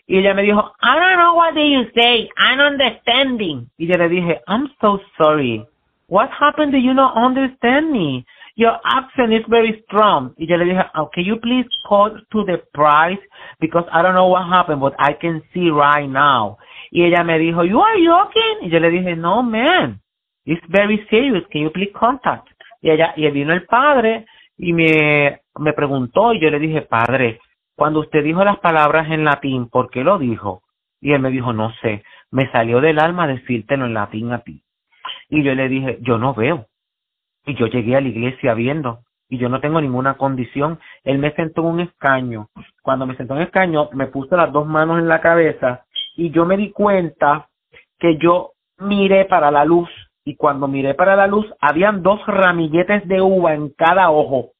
[0.05, 3.69] Y ella me dijo, I don't know what you say, I'm understanding.
[3.77, 5.65] Y yo le dije, I'm so sorry.
[6.07, 6.71] What happened?
[6.71, 8.25] Do you not understand me?
[8.57, 10.33] your accent is very strong.
[10.37, 13.19] Y yo le dije, oh, can you please call to the price?
[13.59, 16.57] Because I don't know what happened, but I can see right now.
[16.91, 18.63] Y ella me dijo, you are joking?
[18.63, 20.01] Y yo le dije, no, man.
[20.45, 21.43] It's very serious.
[21.51, 22.47] Can you please contact?
[22.81, 24.25] Y ella, y vino el padre
[24.57, 27.39] y me, me preguntó y yo le dije, padre,
[27.75, 30.63] cuando usted dijo las palabras en latín, ¿por qué lo dijo?
[30.99, 34.63] Y él me dijo, no sé, me salió del alma decírtelo en latín a ti.
[35.29, 36.65] Y yo le dije, yo no veo.
[37.45, 40.79] Y yo llegué a la iglesia viendo, y yo no tengo ninguna condición.
[41.03, 42.49] Él me sentó en un escaño.
[42.81, 46.31] Cuando me sentó en el escaño, me puse las dos manos en la cabeza y
[46.31, 47.47] yo me di cuenta
[47.99, 49.89] que yo miré para la luz
[50.27, 54.51] y cuando miré para la luz habían dos ramilletes de uva en cada ojo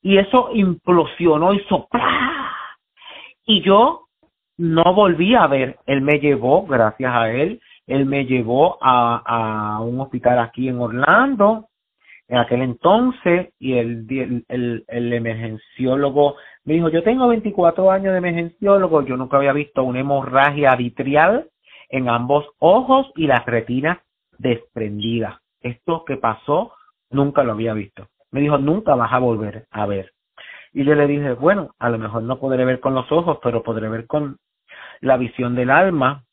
[0.00, 2.00] y eso implosionó y sopló.
[3.44, 4.02] Y yo
[4.56, 5.80] no volví a ver.
[5.86, 11.66] Él me llevó, gracias a él, él me llevó a, un hospital aquí en Orlando
[12.28, 14.06] en aquel entonces y el,
[14.46, 19.82] el, el, emergenciólogo me dijo, yo tengo 24 años de emergenciólogo, yo nunca había visto
[19.82, 21.48] una hemorragia vitrial
[21.88, 23.98] en ambos ojos y las retinas
[24.40, 25.38] desprendidas.
[25.60, 26.72] Esto que pasó
[27.10, 28.08] nunca lo había visto.
[28.30, 30.12] Me dijo, nunca vas a volver a ver.
[30.72, 33.62] Y yo le dije, bueno, a lo mejor no podré ver con los ojos, pero
[33.62, 34.38] podré ver con
[35.00, 36.24] la visión del alma.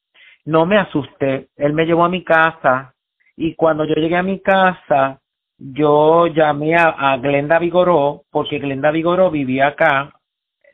[0.45, 1.49] No me asusté.
[1.55, 2.93] Él me llevó a mi casa
[3.35, 5.19] y cuando yo llegué a mi casa,
[5.57, 10.13] yo llamé a, Glenda Vigoró, porque Glenda Vigoró vivía acá.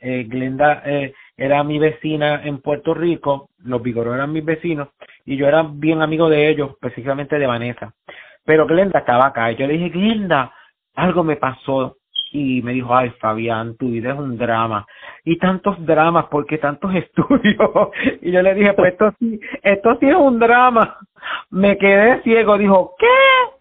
[0.01, 4.89] Eh, Glenda eh, era mi vecina en Puerto Rico, los Vigoró eran mis vecinos,
[5.25, 7.93] y yo era bien amigo de ellos, específicamente de Vanessa.
[8.45, 10.53] Pero Glenda estaba acá, y yo le dije, Glenda,
[10.95, 11.97] algo me pasó,
[12.33, 14.87] y me dijo, ay Fabián, tu vida es un drama.
[15.23, 17.89] Y tantos dramas, porque tantos estudios.
[18.21, 20.97] y yo le dije, pues esto sí, esto sí es un drama.
[21.51, 22.57] Me quedé ciego.
[22.57, 23.07] Dijo, ¿qué?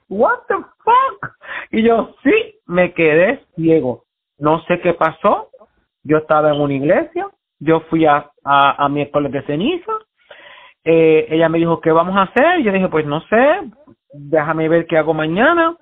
[0.08, 1.32] What the fuck?
[1.70, 4.04] Y yo, sí, me quedé ciego.
[4.38, 5.50] No sé qué pasó.
[6.02, 7.28] Yo estaba en una iglesia.
[7.64, 9.92] Yo fui a, a, a miércoles de ceniza.
[10.84, 12.62] Eh, ella me dijo, ¿qué vamos a hacer?
[12.62, 13.60] Yo dije, pues no sé,
[14.12, 15.76] déjame ver qué hago mañana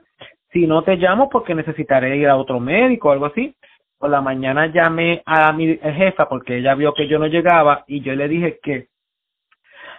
[0.53, 3.55] si no te llamo porque necesitaré ir a otro médico o algo así.
[3.99, 8.01] Por la mañana llamé a mi jefa porque ella vio que yo no llegaba y
[8.01, 8.89] yo le dije que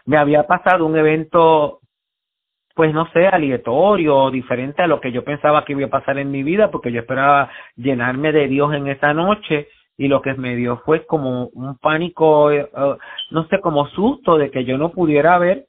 [0.06, 1.80] me había pasado un evento,
[2.76, 6.32] pues no sé, aleatorio, diferente a lo que yo pensaba que iba a pasar en
[6.32, 9.68] mi vida porque yo esperaba llenarme de Dios en esa noche
[10.02, 12.96] y lo que me dio fue como un pánico, eh, eh,
[13.30, 15.68] no sé, como susto de que yo no pudiera ver,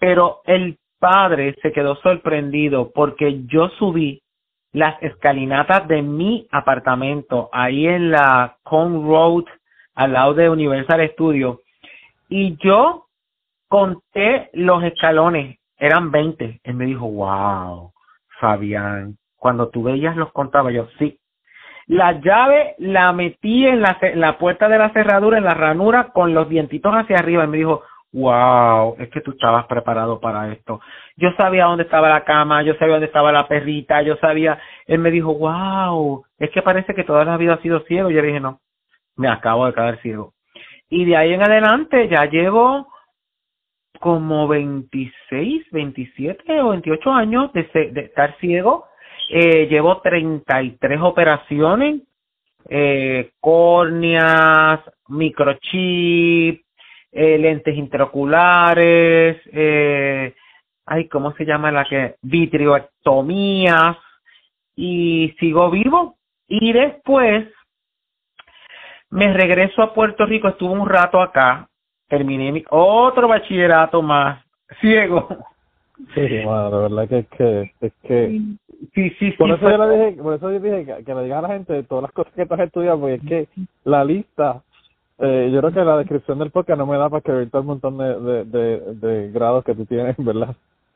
[0.00, 4.20] pero el padre se quedó sorprendido porque yo subí
[4.72, 9.44] las escalinatas de mi apartamento ahí en la Con Road
[9.94, 11.60] al lado de Universal Studio
[12.28, 13.04] y yo
[13.68, 16.62] conté los escalones, eran 20.
[16.64, 17.92] Él me dijo, wow,
[18.40, 21.17] Fabián, cuando tú veías los contaba yo, sí.
[21.88, 26.46] La llave la metí en la, puerta de la cerradura, en la ranura, con los
[26.48, 27.44] dientitos hacia arriba.
[27.44, 30.80] Y me dijo, wow, es que tú estabas preparado para esto.
[31.16, 34.98] Yo sabía dónde estaba la cama, yo sabía dónde estaba la perrita, yo sabía, él
[34.98, 38.10] me dijo, wow, es que parece que toda la vida ha sido ciego.
[38.10, 38.60] Yo le dije, no,
[39.16, 40.34] me acabo de quedar ciego.
[40.90, 42.86] Y de ahí en adelante ya llevo
[43.98, 48.84] como 26, 27 o 28 años de estar ciego.
[49.30, 52.02] Eh, llevo 33 operaciones,
[52.68, 56.62] eh, córneas, microchip,
[57.12, 60.34] eh, lentes intraoculares, eh,
[60.86, 62.16] ay, ¿cómo se llama la que?
[62.22, 63.96] Vitrioectomías,
[64.76, 66.16] y sigo vivo.
[66.46, 67.46] Y después
[69.10, 71.68] me regreso a Puerto Rico, estuve un rato acá,
[72.08, 74.44] terminé mi otro bachillerato más,
[74.80, 75.28] ciego.
[76.14, 78.40] Sí, bueno, la verdad que es que, es que
[78.94, 81.38] sí, sí, por eso yo le dije, por eso yo dije que, que le diga
[81.38, 83.48] a la gente todas las cosas que tú has estudiado, porque es que
[83.84, 84.62] la lista
[85.20, 87.66] eh, yo creo que la descripción del podcast no me da para escribir todo el
[87.66, 90.54] montón de, de, de, grados que tú tienes, ¿verdad?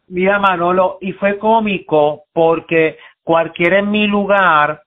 [0.09, 4.83] Mira, Manolo, y fue cómico porque cualquiera en mi lugar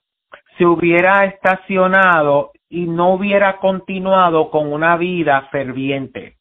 [0.57, 6.37] se hubiera estacionado y no hubiera continuado con una vida ferviente.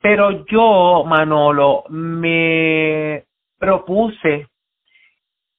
[0.00, 3.24] Pero yo, Manolo, me
[3.58, 4.46] propuse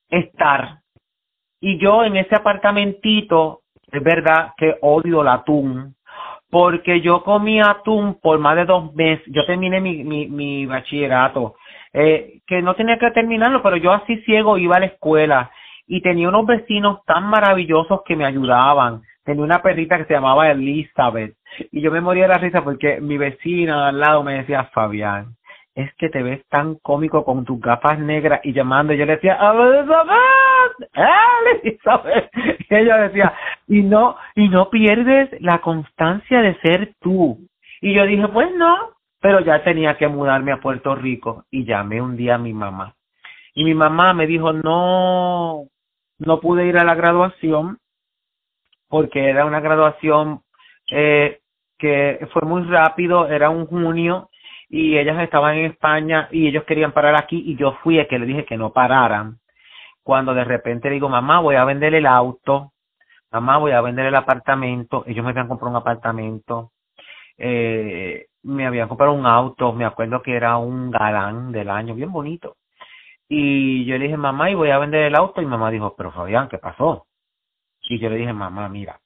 [0.10, 0.80] estar.
[1.62, 5.95] Y yo en ese apartamentito, es verdad que odio el atún,
[6.50, 9.26] porque yo comí atún por más de dos meses.
[9.28, 11.56] Yo terminé mi, mi, mi bachillerato,
[11.93, 15.52] eh, que no tenía que terminarlo, pero yo así ciego iba a la escuela
[15.88, 19.02] y tenía unos vecinos tan maravillosos que me ayudaban.
[19.24, 21.36] Tenía una perrita que se llamaba Elizabeth
[21.72, 25.36] y yo me moría de la risa porque mi vecina al lado me decía, Fabián,
[25.80, 28.94] es que te ves tan cómico con tus gafas negras y llamando.
[28.94, 29.38] Y yo le decía,
[31.63, 32.30] Elizabeth.
[32.70, 33.34] Y ella decía,
[33.68, 37.39] y no, y no pierdes la constancia de ser tú.
[37.82, 42.02] Y yo dije, pues no, pero ya tenía que mudarme a Puerto Rico y llamé
[42.02, 42.94] un día a mi mamá.
[43.56, 45.63] Y mi mamá me dijo, no,
[46.20, 47.78] no pude ir a la graduación
[48.89, 50.42] porque era una graduación
[50.92, 51.39] eh,
[51.78, 54.30] que fue muy rápido, era un junio
[54.69, 58.19] y ellas estaban en España y ellos querían parar aquí y yo fui el que
[58.19, 59.39] le dije que no pararan.
[60.03, 62.71] Cuando de repente digo, mamá, voy a vender el auto,
[63.32, 66.71] mamá, voy a vender el apartamento, ellos me habían comprado un apartamento,
[67.38, 72.12] eh, me habían comprado un auto, me acuerdo que era un galán del año, bien
[72.12, 72.55] bonito.
[73.27, 76.12] Y yo le dije, mamá, y voy a vender el auto, y mamá dijo, pero
[76.12, 77.08] Fabián, ¿qué pasó?
[77.82, 78.99] Y yo le dije, mamá, mira,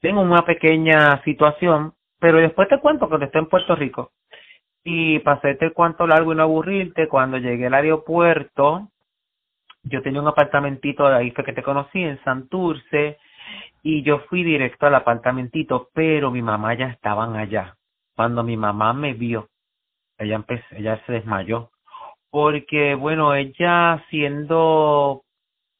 [0.00, 4.12] tengo una pequeña situación, pero después te cuento que estoy en Puerto Rico.
[4.86, 8.88] Y pasé este cuanto largo y no aburrirte, cuando llegué al aeropuerto,
[9.82, 13.18] yo tenía un apartamentito, de ahí fue que te conocí, en Santurce,
[13.82, 17.76] y yo fui directo al apartamentito, pero mi mamá ya estaban allá.
[18.14, 19.48] Cuando mi mamá me vio,
[20.18, 21.70] ella empezó, ella se desmayó
[22.36, 25.22] porque bueno ella siendo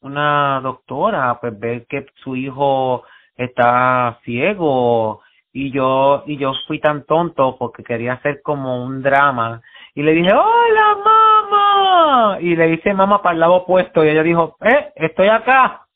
[0.01, 3.03] una doctora pues ver que su hijo
[3.35, 5.21] está ciego
[5.57, 9.59] y yo y yo fui tan tonto porque quería hacer como un drama.
[9.95, 14.05] Y le dije hola mamá y le hice mamá para el lado opuesto.
[14.05, 15.87] Y ella dijo eh estoy acá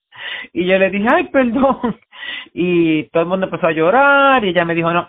[0.52, 1.96] y yo le dije ay perdón
[2.54, 5.08] y todo el mundo empezó a llorar y ella me dijo no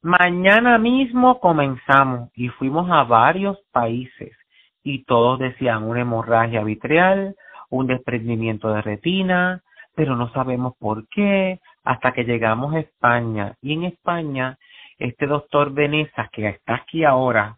[0.00, 4.34] mañana mismo comenzamos y fuimos a varios países
[4.82, 7.34] y todos decían una hemorragia vitreal
[7.68, 9.62] un desprendimiento de retina
[9.94, 13.54] pero no sabemos por qué hasta que llegamos a España.
[13.60, 14.58] Y en España,
[14.98, 17.56] este doctor Veneza, que está aquí ahora,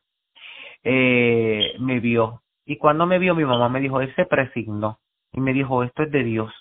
[0.85, 2.43] eh, me vio.
[2.65, 4.99] Y cuando me vio, mi mamá me dijo, él se presignó.
[5.33, 6.53] Y me dijo, esto es de Dios.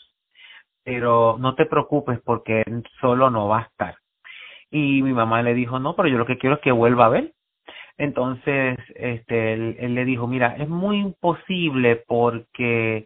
[0.83, 3.95] Pero no te preocupes porque él solo no va a estar.
[4.71, 7.09] Y mi mamá le dijo, no, pero yo lo que quiero es que vuelva a
[7.09, 7.33] ver.
[7.97, 13.05] Entonces, este, él, él le dijo, mira, es muy imposible porque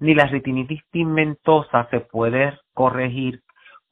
[0.00, 3.43] ni la retinitis pigmentosa se puede corregir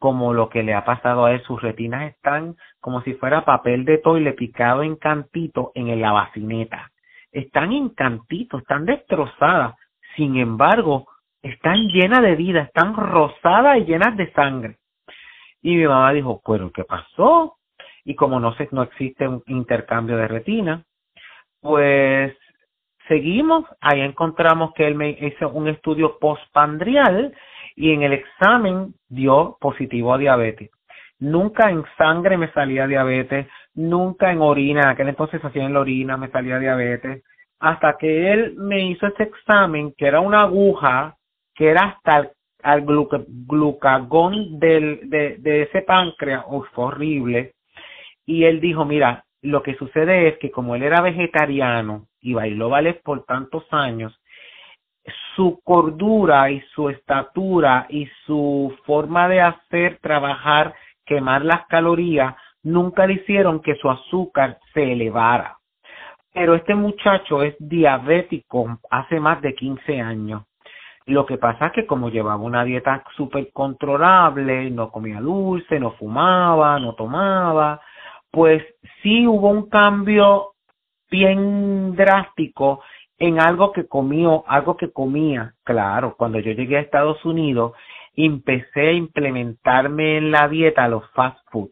[0.03, 1.43] como lo que le ha pasado a él.
[1.43, 6.91] Sus retinas están como si fuera papel de toile picado en cantito en la bacineta.
[7.31, 9.77] Están en cantito, están destrozadas.
[10.17, 11.07] Sin embargo,
[11.41, 14.79] están llenas de vida, están rosadas y llenas de sangre.
[15.63, 17.59] Y mi mamá dijo, bueno, ¿qué pasó?
[18.05, 20.83] Y como no, sé, no existe un intercambio de retina,
[21.61, 22.37] pues
[23.07, 27.33] seguimos, ahí encontramos que él me hizo un estudio postpandrial
[27.77, 30.71] y en el examen dio positivo a diabetes.
[31.19, 35.81] Nunca en sangre me salía diabetes, nunca en orina, en aquel entonces hacía en la
[35.81, 37.23] orina me salía diabetes,
[37.61, 41.17] hasta que él me hizo ese examen que era una aguja
[41.55, 42.31] que era hasta el
[42.63, 47.55] al glucagón del, de, ese páncreas, oh, fue horrible,
[48.25, 52.69] y él dijo, mira, lo que sucede es que como él era vegetariano y bailó
[52.69, 54.17] vales por tantos años,
[55.35, 63.07] su cordura y su estatura y su forma de hacer, trabajar, quemar las calorías, nunca
[63.07, 65.59] le hicieron que su azúcar se elevara.
[66.33, 70.43] Pero este muchacho es diabético hace más de 15 años.
[71.07, 75.93] Lo que pasa es que como llevaba una dieta súper controlable, no comía dulce, no
[75.93, 77.81] fumaba, no tomaba,
[78.31, 78.63] pues
[79.03, 80.53] sí hubo un cambio
[81.11, 82.83] bien drástico
[83.23, 85.55] en algo que comió, algo que comía.
[85.63, 87.73] Claro, cuando yo llegué a Estados Unidos,
[88.17, 91.71] empecé a implementarme en la dieta los fast food.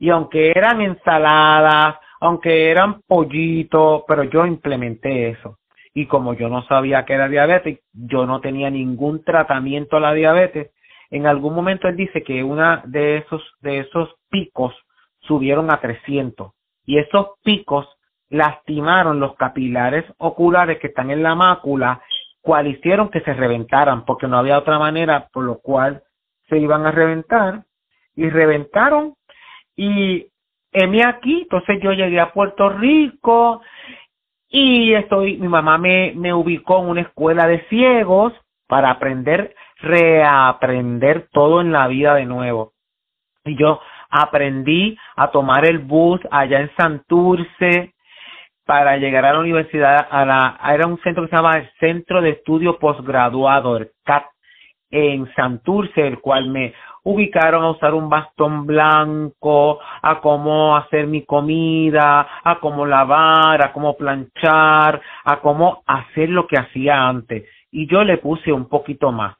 [0.00, 5.58] Y aunque eran ensaladas, aunque eran pollitos, pero yo implementé eso.
[5.94, 10.12] Y como yo no sabía que era diabetes, yo no tenía ningún tratamiento a la
[10.12, 10.72] diabetes.
[11.08, 14.74] En algún momento él dice que una de esos de esos picos
[15.20, 16.50] subieron a 300
[16.84, 17.86] y esos picos
[18.30, 22.00] lastimaron los capilares oculares que están en la mácula,
[22.40, 26.02] cual hicieron que se reventaran, porque no había otra manera por lo cual
[26.48, 27.64] se iban a reventar,
[28.16, 29.14] y reventaron,
[29.76, 30.26] y
[30.72, 33.60] heme aquí, entonces yo llegué a Puerto Rico,
[34.48, 38.32] y estoy, mi mamá me, me ubicó en una escuela de ciegos
[38.66, 42.72] para aprender, reaprender todo en la vida de nuevo.
[43.44, 47.94] Y yo aprendí a tomar el bus allá en Santurce,
[48.70, 52.22] para llegar a la universidad, a la, era un centro que se llama el Centro
[52.22, 54.26] de Estudio Postgraduado, el CAT,
[54.92, 61.24] en Santurce, el cual me ubicaron a usar un bastón blanco, a cómo hacer mi
[61.24, 67.48] comida, a cómo lavar, a cómo planchar, a cómo hacer lo que hacía antes.
[67.72, 69.36] Y yo le puse un poquito más.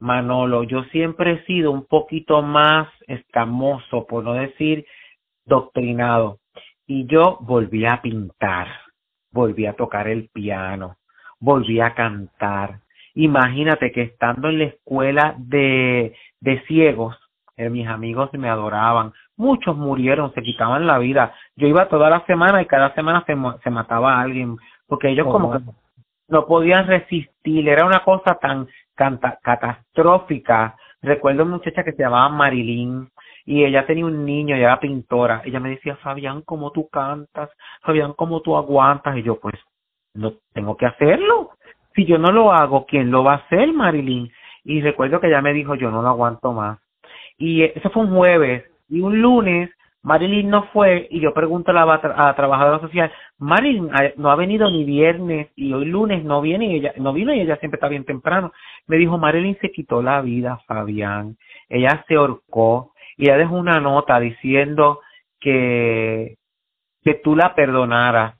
[0.00, 4.86] Manolo, yo siempre he sido un poquito más escamoso, por no decir
[5.44, 6.38] doctrinado.
[6.86, 8.68] Y yo volví a pintar,
[9.32, 10.96] volví a tocar el piano,
[11.40, 12.80] volví a cantar.
[13.14, 17.16] Imagínate que estando en la escuela de, de ciegos,
[17.56, 21.34] eh, mis amigos me adoraban, muchos murieron, se quitaban la vida.
[21.56, 23.34] Yo iba toda la semana y cada semana se,
[23.64, 24.56] se mataba a alguien,
[24.86, 25.58] porque ellos como que
[26.28, 28.68] no podían resistir, era una cosa tan
[29.42, 30.76] catastrófica.
[31.02, 33.08] Recuerdo una muchacha que se llamaba Marilyn,
[33.46, 37.48] y ella tenía un niño, ella era pintora, ella me decía, Fabián, ¿cómo tú cantas?
[37.80, 39.16] Fabián, ¿cómo tú aguantas?
[39.16, 39.54] Y yo, pues,
[40.14, 41.50] no tengo que hacerlo.
[41.94, 44.30] Si yo no lo hago, ¿quién lo va a hacer, Marilyn?
[44.64, 46.80] Y recuerdo que ella me dijo, yo no lo aguanto más.
[47.38, 48.64] Y eso fue un jueves.
[48.88, 49.70] Y un lunes,
[50.02, 54.84] Marilyn no fue, y yo pregunto a la, trabajadora social, Marilyn no ha venido ni
[54.84, 58.04] viernes, y hoy lunes no viene, y ella no vino, y ella siempre está bien
[58.04, 58.52] temprano.
[58.88, 61.36] Me dijo, Marilyn se quitó la vida, Fabián.
[61.68, 65.00] Ella se ahorcó, y ella dejó una nota diciendo
[65.40, 66.36] que,
[67.02, 68.36] que tú la perdonaras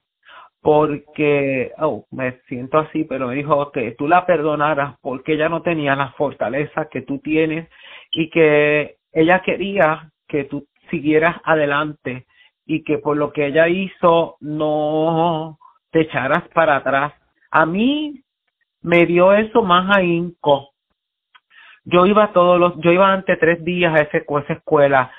[0.61, 5.63] porque, oh, me siento así, pero me dijo que tú la perdonaras porque ella no
[5.63, 7.69] tenía la fortaleza que tú tienes
[8.11, 12.27] y que ella quería que tú siguieras adelante
[12.67, 15.59] y que por lo que ella hizo no
[15.93, 17.15] te echaras para atrás.
[17.53, 18.25] A mí
[18.83, 20.71] me dio eso más ahínco.
[21.87, 25.13] Yo iba todos los, yo iba ante tres días a, ese, a esa escuela.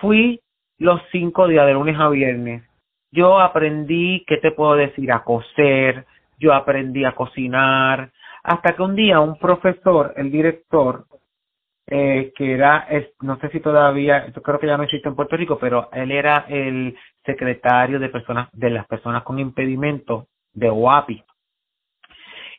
[0.00, 0.40] Fui
[0.78, 2.62] los cinco días de lunes a viernes.
[3.12, 5.12] Yo aprendí, ¿qué te puedo decir?
[5.12, 6.06] A coser,
[6.38, 8.10] yo aprendí a cocinar,
[8.42, 11.04] hasta que un día un profesor, el director,
[11.86, 12.88] eh, que era,
[13.20, 16.10] no sé si todavía, yo creo que ya no existe en Puerto Rico, pero él
[16.10, 21.22] era el secretario de personas, de las personas con impedimento de OAPI.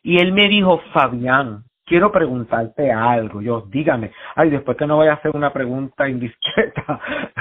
[0.03, 3.41] Y él me dijo, Fabián, quiero preguntarte algo.
[3.41, 4.11] Yo, dígame.
[4.35, 6.99] Ay, después que no voy a hacer una pregunta indiscreta.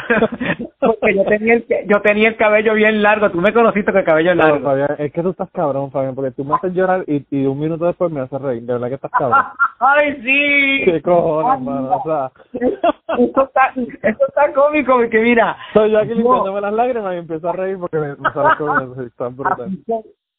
[0.81, 3.31] Porque yo tenía, el, yo tenía el cabello bien largo.
[3.31, 4.77] Tú me conociste con el cabello largo.
[4.99, 7.87] es que tú estás cabrón, Fabián, porque tú me haces llorar y, y un minuto
[7.87, 8.63] después me haces reír.
[8.63, 9.45] De verdad que estás cabrón.
[9.81, 10.83] Ay, sí.
[10.85, 11.97] Qué cojones, mano.
[11.97, 12.31] O sea.
[13.19, 15.57] Eso está, eso está cómico porque mira.
[15.73, 18.93] Soy yo aquí limpiándome las lágrimas y empiezo a reír porque me, me sale con
[18.93, 19.03] eso.
[19.03, 19.71] Está brutal.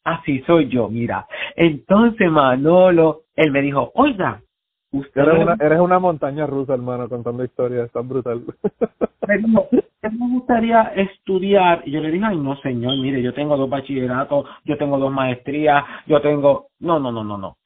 [0.08, 1.26] Así soy yo, mira.
[1.54, 4.40] Entonces Manolo, él me dijo, oiga,
[4.90, 8.42] usted eres una, eres una montaña rusa, hermano, contando historias, tan brutal.
[9.28, 11.82] Me dijo, me gustaría estudiar.
[11.84, 15.12] Y yo le dije, ay, no, señor, mire, yo tengo dos bachilleratos, yo tengo dos
[15.12, 16.68] maestrías, yo tengo...
[16.78, 17.58] No, no, no, no, no.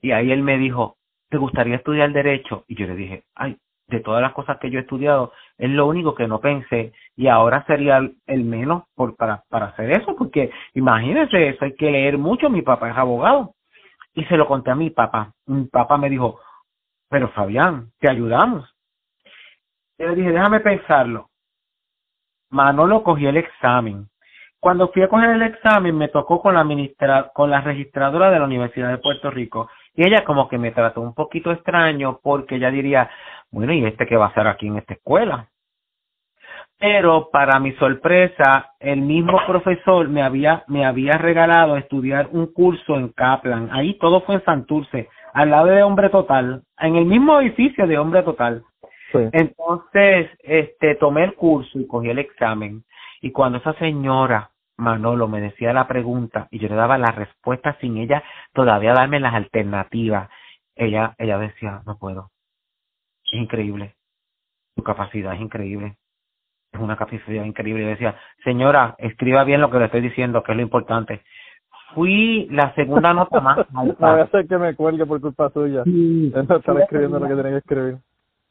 [0.00, 0.96] Y ahí él me dijo,
[1.28, 2.64] ¿te gustaría estudiar Derecho?
[2.68, 3.58] Y yo le dije, ay,
[3.90, 7.26] de todas las cosas que yo he estudiado, es lo único que no pensé y
[7.26, 12.16] ahora sería el, menos por, para, para hacer eso, porque imagínense eso, hay que leer
[12.16, 13.54] mucho, mi papá es abogado
[14.14, 15.32] y se lo conté a mi papá.
[15.46, 16.40] Mi papá me dijo,
[17.08, 18.68] pero Fabián, te ayudamos.
[19.98, 21.28] Yo le dije, déjame pensarlo.
[22.50, 24.08] Manolo cogió el examen.
[24.60, 28.38] Cuando fui a coger el examen me tocó con la ministra, con la registradora de
[28.38, 32.56] la Universidad de Puerto Rico y ella como que me trató un poquito extraño porque
[32.56, 33.10] ella diría,
[33.50, 35.48] bueno, ¿y este qué va a hacer aquí en esta escuela?
[36.78, 42.96] Pero para mi sorpresa, el mismo profesor me había, me había regalado estudiar un curso
[42.96, 43.68] en Kaplan.
[43.70, 47.98] Ahí todo fue en Santurce, al lado de Hombre Total, en el mismo edificio de
[47.98, 48.62] Hombre Total.
[49.12, 52.84] Entonces, este, tomé el curso y cogí el examen.
[53.20, 54.49] Y cuando esa señora
[54.80, 58.22] Manolo me decía la pregunta y yo le daba la respuesta sin ella
[58.52, 60.28] todavía darme las alternativas,
[60.74, 62.30] ella, ella decía, no puedo.
[63.24, 63.94] Es increíble.
[64.74, 65.96] Su capacidad es increíble.
[66.72, 67.82] Es una capacidad increíble.
[67.82, 71.22] Yo decía, señora, escriba bien lo que le estoy diciendo, que es lo importante.
[71.94, 74.16] Fui la segunda nota más alta.
[74.16, 75.84] No voy que me cuelgue por culpa suya.
[75.84, 76.32] Sí.
[76.34, 77.98] estar escribiendo lo que tenía que escribir.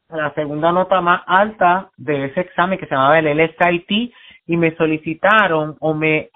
[0.10, 4.12] La segunda nota más alta de ese examen que se llamaba el LSIT
[4.50, 6.32] y me solicitaron o me,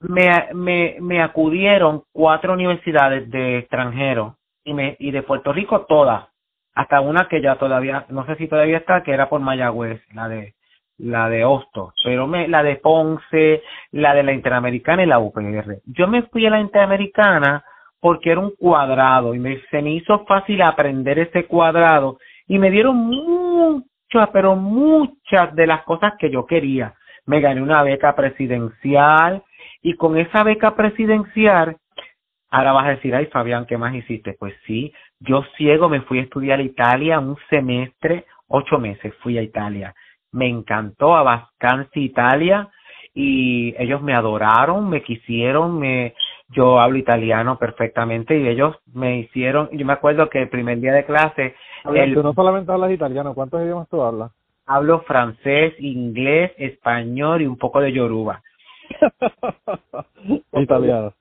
[0.00, 6.28] me, me, me acudieron cuatro universidades de extranjero y, me, y de Puerto Rico todas,
[6.74, 10.28] hasta una que ya todavía, no sé si todavía está, que era por Mayagüez, la
[10.28, 10.54] de
[10.98, 15.78] la de Hostos, pero me, la de Ponce, la de la Interamericana y la UPR.
[15.86, 17.64] Yo me fui a la Interamericana
[17.98, 22.70] porque era un cuadrado y me, se me hizo fácil aprender ese cuadrado y me
[22.70, 26.94] dieron muchas, pero muchas de las cosas que yo quería
[27.28, 29.42] me gané una beca presidencial
[29.82, 31.76] y con esa beca presidencial,
[32.50, 34.34] ahora vas a decir, ay Fabián, ¿qué más hiciste?
[34.38, 39.36] Pues sí, yo ciego me fui a estudiar a Italia un semestre, ocho meses fui
[39.36, 39.94] a Italia.
[40.32, 42.70] Me encantó a Vascansi, Italia,
[43.14, 46.14] y ellos me adoraron, me quisieron, me
[46.50, 50.92] yo hablo italiano perfectamente y ellos me hicieron, yo me acuerdo que el primer día
[50.94, 51.54] de clase...
[51.92, 54.32] el, tú no solamente hablas italiano, ¿cuántos idiomas tú hablas?
[54.68, 58.42] Hablo francés, inglés, español y un poco de yoruba.
[60.52, 61.14] Italiano.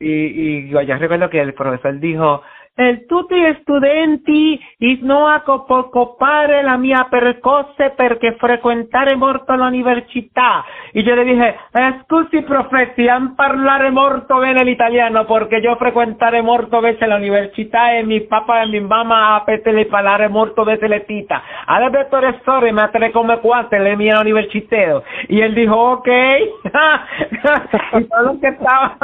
[0.00, 2.42] Y, y yo ya recuerdo que el profesor dijo,
[2.78, 10.64] el tutti studenti is no a copare la mia percorse perché frequentare molto l'università.
[10.92, 11.56] Y yo le dije,
[12.04, 18.04] scusi profe, han parlare molto bene l'italiano porque yo frequentare molto veces la università e
[18.04, 21.42] mi papà e mi mamma a petele parlare molto veces le tita.
[21.66, 22.06] Ahora
[22.44, 25.02] sorry, me atele come quante le mie università.
[25.28, 26.06] Y él dijo, ok.
[27.98, 28.98] y todos los que estaban,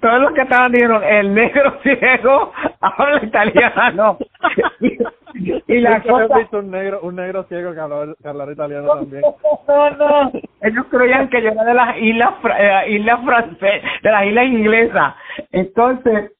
[0.00, 4.18] todos los que estaban dijeron, el negro ciego habla italiano.
[5.66, 6.38] y la cosa...
[6.38, 9.22] visto un negro, un negro ciego que hablaba, italiano también.
[9.68, 14.24] No, no, ellos creían que yo era de las islas, eh, islas francesas, de las
[14.24, 15.14] islas inglesas.
[15.52, 16.32] Entonces,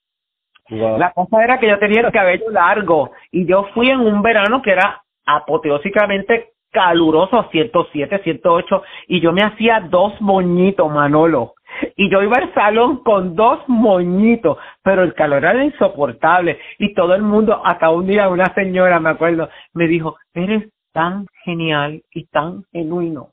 [0.70, 4.62] la cosa era que yo tenía el cabello largo y yo fui en un verano
[4.62, 11.54] que era apoteósicamente caluroso, 107, 108, y yo me hacía dos moñitos, Manolo.
[11.96, 17.14] Y yo iba al salón con dos moñitos, pero el calor era insoportable y todo
[17.14, 22.24] el mundo, hasta un día una señora, me acuerdo, me dijo, eres tan genial y
[22.26, 23.30] tan genuino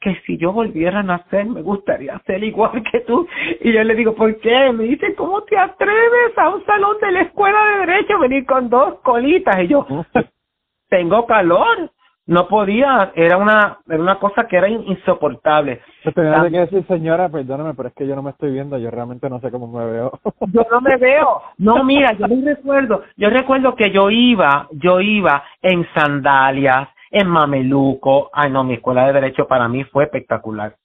[0.00, 3.26] que si yo volviera a nacer me gustaría ser igual que tú.
[3.60, 4.72] Y yo le digo, ¿por qué?
[4.72, 8.68] Me dice, ¿cómo te atreves a un salón de la escuela de derecho venir con
[8.68, 9.62] dos colitas?
[9.62, 9.86] Y yo,
[10.88, 11.90] tengo calor
[12.26, 15.80] no podía, era una, era una cosa que era insoportable.
[16.14, 19.28] Tenía que decir, señora, perdóname, pero es que yo no me estoy viendo, yo realmente
[19.28, 20.12] no sé cómo me veo.
[20.52, 21.42] yo no me veo.
[21.58, 27.28] No, mira, yo me recuerdo, yo recuerdo que yo iba, yo iba en sandalias, en
[27.28, 28.30] mameluco.
[28.32, 30.76] Ay, no, mi escuela de derecho para mí fue espectacular.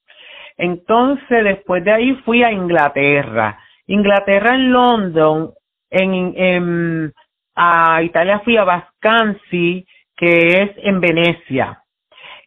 [0.57, 3.59] Entonces, después de ahí fui a Inglaterra.
[3.85, 5.51] Inglaterra en London,
[5.91, 7.13] en, en
[7.55, 9.85] a Italia fui a Vascansi,
[10.17, 11.83] que es en Venecia.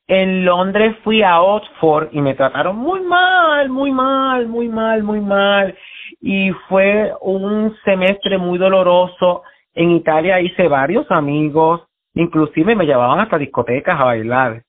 [0.06, 5.20] En Londres fui a Oxford y me trataron muy mal, muy mal, muy mal, muy
[5.20, 5.78] mal.
[6.20, 9.44] Y fue un semestre muy doloroso.
[9.72, 11.82] En Italia hice varios amigos,
[12.14, 14.64] inclusive me llevaban hasta discotecas a bailar.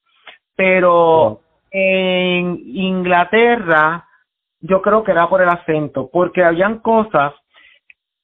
[0.55, 1.41] Pero
[1.71, 4.05] en Inglaterra,
[4.59, 7.33] yo creo que era por el acento, porque habían cosas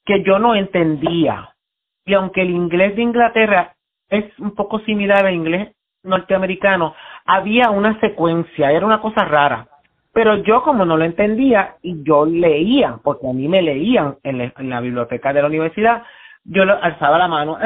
[0.06, 1.56] que yo no entendía.
[2.06, 3.74] Y aunque el inglés de Inglaterra
[4.10, 5.70] es un poco similar al inglés
[6.03, 6.95] norteamericano,
[7.26, 9.68] había una secuencia, era una cosa rara.
[10.14, 14.51] Pero yo como no lo entendía y yo leía, porque a mí me leían en,
[14.70, 16.03] la, biblioteca de la universidad,
[16.43, 17.58] yo lo, alzaba la mano,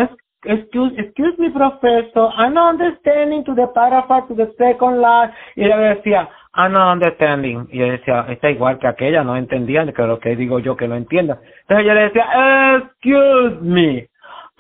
[0.44, 5.32] excuse, excuse me professor, I'm not understanding to the paragraph to the second line.
[5.56, 7.68] Y ella decía, I'm not understanding.
[7.72, 10.88] Y yo decía, está igual que aquella, no entendía, que lo que digo yo que
[10.88, 11.40] no entienda.
[11.62, 14.11] Entonces yo le decía, excuse me.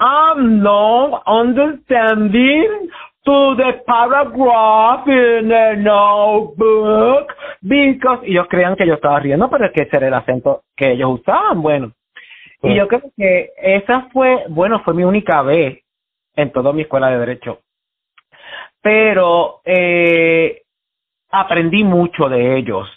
[0.02, 2.90] I'm not understanding
[3.24, 7.32] to the paragraph in the notebook
[7.62, 10.64] because y ellos creían que yo estaba riendo pero es que ese era el acento
[10.76, 11.92] que ellos usaban bueno.
[12.58, 12.76] Y pues.
[12.76, 15.84] yo creo que esa fue bueno fue mi única vez
[16.36, 17.60] en toda mi escuela de derecho.
[18.82, 20.64] Pero eh,
[21.30, 22.90] aprendí mucho de ellos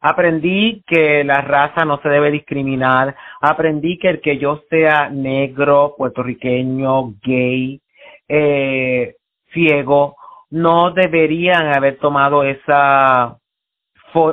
[0.00, 3.14] Aprendí que la raza no se debe discriminar.
[3.40, 7.80] Aprendí que el que yo sea negro, puertorriqueño, gay,
[8.28, 9.16] eh,
[9.52, 10.16] ciego,
[10.50, 13.36] no deberían haber tomado esa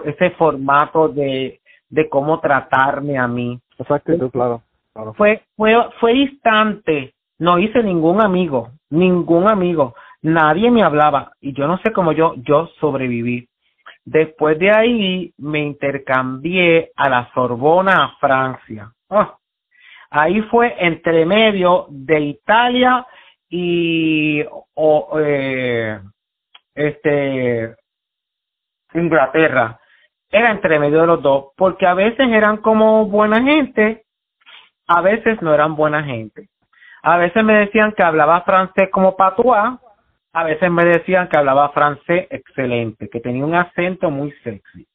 [0.05, 1.59] ese formato de,
[1.89, 3.59] de cómo tratarme a mí.
[3.77, 4.63] Exacto, claro,
[4.93, 5.13] claro.
[5.13, 7.13] Fue, fue, fue instante.
[7.39, 9.93] No hice ningún amigo, ningún amigo.
[10.23, 13.47] Nadie me hablaba y yo no sé cómo yo, yo sobreviví.
[14.09, 18.89] Después de ahí me intercambié a la Sorbona, a Francia.
[19.09, 19.35] Ah,
[20.09, 23.05] ahí fue entre medio de Italia
[23.49, 24.45] y
[25.19, 25.99] eh,
[26.73, 27.75] este
[28.93, 29.77] Inglaterra.
[30.31, 34.05] Era entre medio de los dos, porque a veces eran como buena gente,
[34.87, 36.47] a veces no eran buena gente.
[37.03, 39.77] A veces me decían que hablaba francés como patois,
[40.33, 44.87] a veces me decían que hablaba francés excelente, que tenía un acento muy sexy.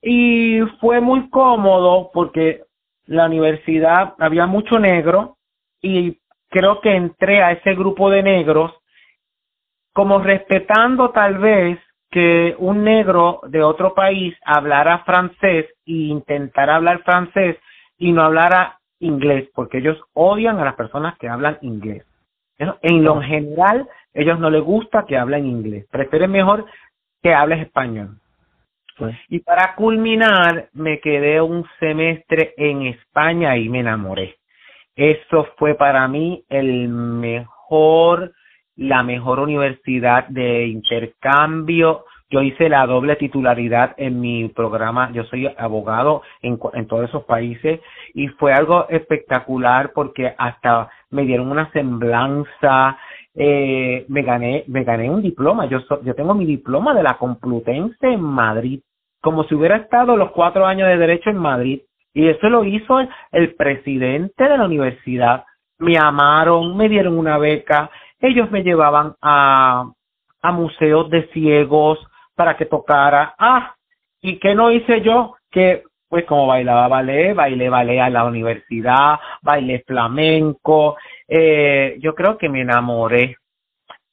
[0.00, 2.62] Y fue muy cómodo porque
[3.06, 5.36] la universidad había mucho negro
[5.80, 8.72] y creo que entré a ese grupo de negros
[9.92, 11.78] como respetando tal vez
[12.10, 17.56] que un negro de otro país hablara francés e intentara hablar francés
[17.98, 22.04] y no hablara inglés, porque ellos odian a las personas que hablan inglés.
[22.58, 23.88] En lo general,
[24.18, 26.66] ellos no les gusta que hablen inglés, prefieren mejor
[27.22, 28.18] que hables español.
[28.96, 29.16] Pues.
[29.28, 34.34] Y para culminar, me quedé un semestre en España y me enamoré.
[34.96, 38.32] Eso fue para mí el mejor,
[38.74, 42.04] la mejor universidad de intercambio.
[42.28, 45.12] Yo hice la doble titularidad en mi programa.
[45.12, 47.80] Yo soy abogado en, en todos esos países
[48.14, 52.98] y fue algo espectacular porque hasta me dieron una semblanza
[53.40, 55.66] eh, me gané me gané un diploma.
[55.66, 58.80] Yo yo tengo mi diploma de la Complutense en Madrid.
[59.20, 61.82] Como si hubiera estado los cuatro años de derecho en Madrid.
[62.12, 62.98] Y eso lo hizo
[63.30, 65.44] el, presidente de la universidad.
[65.78, 67.90] Me amaron me dieron una beca.
[68.20, 69.90] Ellos me llevaban a
[70.42, 71.98] a museos de ciegos
[72.34, 73.34] para que tocara.
[73.38, 73.74] Ah
[74.20, 79.18] y qué no hice yo que pues como bailaba ballet, bailé ballet a la universidad,
[79.42, 80.96] bailé flamenco,
[81.28, 83.36] eh, yo creo que me enamoré,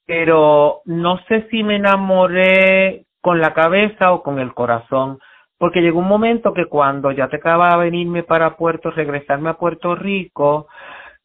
[0.05, 5.19] pero no sé si me enamoré con la cabeza o con el corazón,
[5.57, 9.57] porque llegó un momento que cuando ya te acababa de venirme para Puerto, regresarme a
[9.57, 10.67] Puerto Rico,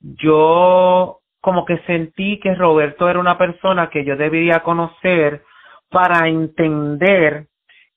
[0.00, 5.42] yo como que sentí que Roberto era una persona que yo debería conocer
[5.90, 7.48] para entender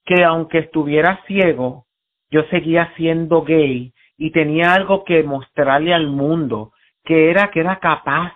[0.06, 1.86] que aunque estuviera ciego,
[2.30, 6.73] yo seguía siendo gay y tenía algo que mostrarle al mundo,
[7.04, 8.34] que era que era capaz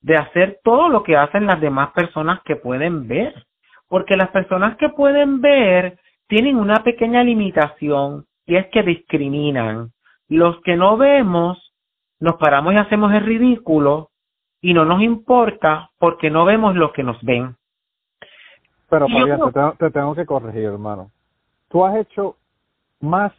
[0.00, 3.46] de hacer todo lo que hacen las demás personas que pueden ver.
[3.88, 9.92] Porque las personas que pueden ver tienen una pequeña limitación y es que discriminan.
[10.28, 11.72] Los que no vemos,
[12.20, 14.10] nos paramos y hacemos el ridículo
[14.60, 17.56] y no nos importa porque no vemos lo que nos ven.
[18.88, 21.10] Pero, Fabián, te, tengo, te tengo que corregir, hermano.
[21.68, 22.36] Tú has hecho
[23.00, 23.32] más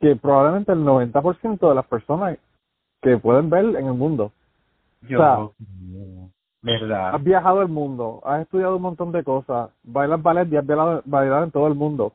[0.00, 2.38] que probablemente el 90% de las personas
[3.10, 4.32] que pueden ver en el mundo.
[5.02, 5.52] Yo,
[6.62, 7.14] verdad.
[7.14, 11.02] Has viajado el mundo, has estudiado un montón de cosas, bailas ballet y has bailado,
[11.04, 12.12] bailado en todo el mundo.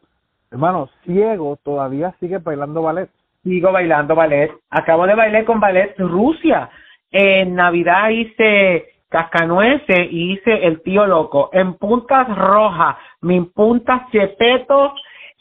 [0.52, 3.10] Hermano, ciego todavía sigue bailando ballet.
[3.44, 4.52] Sigo bailando ballet.
[4.70, 6.70] Acabo de bailar con ballet Rusia.
[7.10, 11.50] En Navidad hice cascanueces y hice el tío loco.
[11.54, 14.92] En puntas rojas, mis puntas chepetos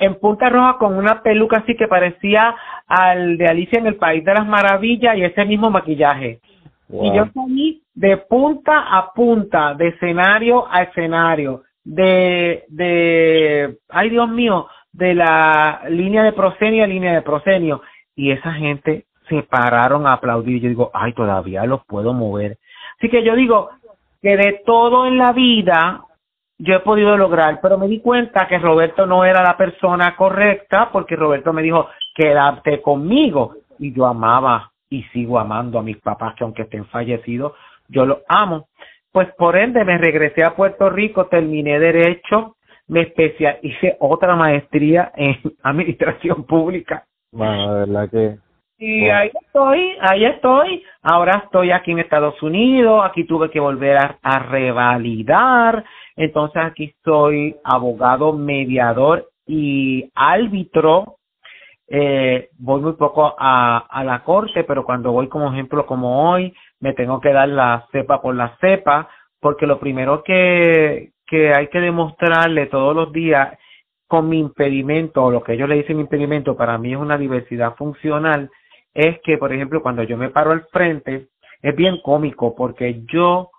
[0.01, 2.57] en punta roja con una peluca así que parecía
[2.89, 6.41] al de Alicia en el País de las Maravillas y ese mismo maquillaje.
[6.89, 14.29] Y yo salí de punta a punta, de escenario a escenario, de, de, ay Dios
[14.29, 17.83] mío, de la línea de proscenio a línea de proscenio.
[18.17, 20.61] Y esa gente se pararon a aplaudir.
[20.61, 22.59] Yo digo, ay, todavía los puedo mover.
[22.99, 23.71] Así que yo digo
[24.21, 26.03] que de todo en la vida
[26.63, 30.91] yo he podido lograr, pero me di cuenta que Roberto no era la persona correcta
[30.93, 33.55] porque Roberto me dijo, quédate conmigo.
[33.79, 37.55] Y yo amaba y sigo amando a mis papás que aunque estén fallecidos,
[37.89, 38.69] yo los amo.
[39.11, 42.57] Pues por ende me regresé a Puerto Rico, terminé derecho,
[42.89, 47.05] me especialicé otra maestría en administración pública.
[47.33, 48.50] Bueno, de verdad que
[48.81, 50.83] y ahí estoy, ahí estoy.
[51.03, 55.85] Ahora estoy aquí en Estados Unidos, aquí tuve que volver a, revalidar.
[56.17, 61.17] Entonces aquí soy abogado, mediador y árbitro.
[61.89, 66.55] Eh, voy muy poco a, a la corte, pero cuando voy como ejemplo como hoy,
[66.81, 69.11] me tengo que dar la cepa por la cepa,
[69.41, 73.59] porque lo primero que, que hay que demostrarle todos los días
[74.07, 77.19] con mi impedimento, o lo que ellos le dicen mi impedimento, para mí es una
[77.19, 78.51] diversidad funcional,
[78.95, 81.29] es que, por ejemplo, cuando yo me paro al frente,
[81.63, 83.51] es bien cómico porque yo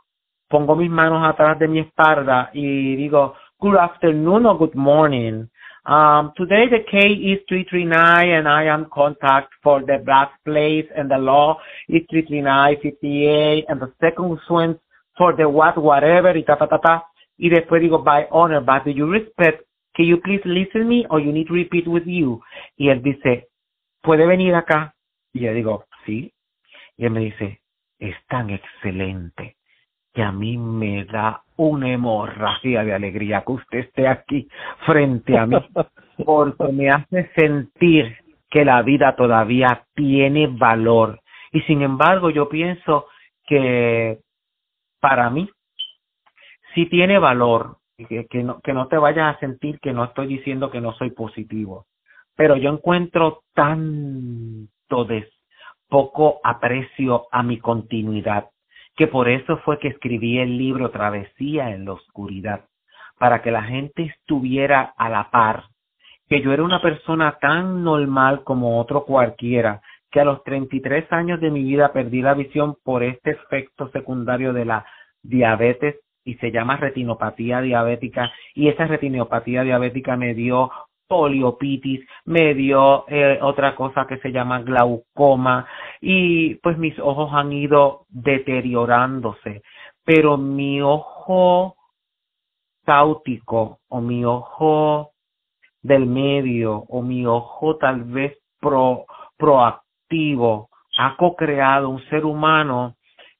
[0.48, 5.48] pongo mis manos atrás de mi espalda y digo, good afternoon or good morning.
[5.84, 11.10] Um, today the case is 339 and I am contact for the black place and
[11.10, 11.58] the law
[11.90, 14.80] is 339, and the second one
[15.18, 17.04] for the what, whatever y ta ta ta ta.
[17.38, 19.64] Y después digo, by honor, but do you respect,
[19.96, 22.42] can you please listen me or you need to repeat with you?
[22.78, 23.48] Y él dice,
[24.02, 24.94] puede venir acá.
[25.34, 26.34] Y yo digo, sí.
[26.98, 27.62] Y él me dice,
[28.00, 29.56] es tan excelente
[30.14, 34.48] que a mí me da una hemorragia de alegría que usted esté aquí
[34.86, 35.58] frente a mí,
[36.26, 38.18] porque me hace sentir
[38.50, 41.22] que la vida todavía tiene valor.
[41.54, 43.08] Y sin embargo, yo pienso
[43.46, 44.20] que
[45.00, 45.50] para mí
[46.76, 50.28] sí tiene valor, que, que, no, que no te vayas a sentir que no estoy
[50.28, 51.86] diciendo que no soy positivo,
[52.36, 54.68] pero yo encuentro tan
[55.90, 58.50] poco aprecio a mi continuidad,
[58.96, 62.66] que por eso fue que escribí el libro Travesía en la Oscuridad,
[63.20, 65.66] para que la gente estuviera a la par,
[66.30, 69.82] que yo era una persona tan normal como otro cualquiera,
[70.12, 74.54] que a los 33 años de mi vida perdí la visión por este efecto secundario
[74.54, 74.86] de la
[75.24, 80.72] diabetes y se llama retinopatía diabética y esa retinopatía diabética me dio
[81.12, 85.68] poliopitis, me dio eh, otra cosa que se llama glaucoma
[86.00, 89.62] y pues mis ojos han ido deteriorándose,
[90.06, 91.76] pero mi ojo
[92.86, 95.12] cáutico o mi ojo
[95.82, 99.06] del medio o mi ojo tal vez pro,
[99.36, 102.96] proactivo ha co-creado un ser humano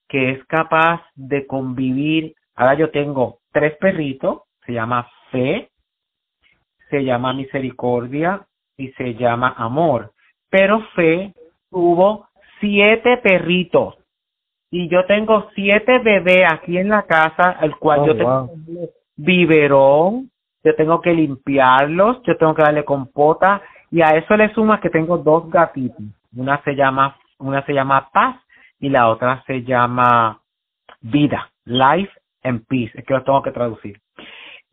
[0.10, 2.34] que es capaz de convivir.
[2.54, 5.71] Ahora yo tengo tres perritos, se llama Fe,
[6.92, 8.46] se llama misericordia
[8.78, 10.12] y se llama amor.
[10.52, 11.34] Pero Fe
[11.72, 12.28] tuvo
[12.60, 13.96] siete perritos
[14.70, 18.90] y yo tengo siete bebés aquí en la casa, el cual Oh, yo tengo wow.
[19.18, 20.30] biberón,
[20.64, 24.90] yo tengo que limpiarlos, yo tengo que darle compota y a eso le suma que
[24.90, 26.06] tengo dos gatitos.
[26.36, 28.38] Una se llama una se llama Paz
[28.80, 30.40] y la otra se llama
[31.02, 32.12] Vida, Life
[32.44, 34.00] and Peace, es que lo tengo que traducir.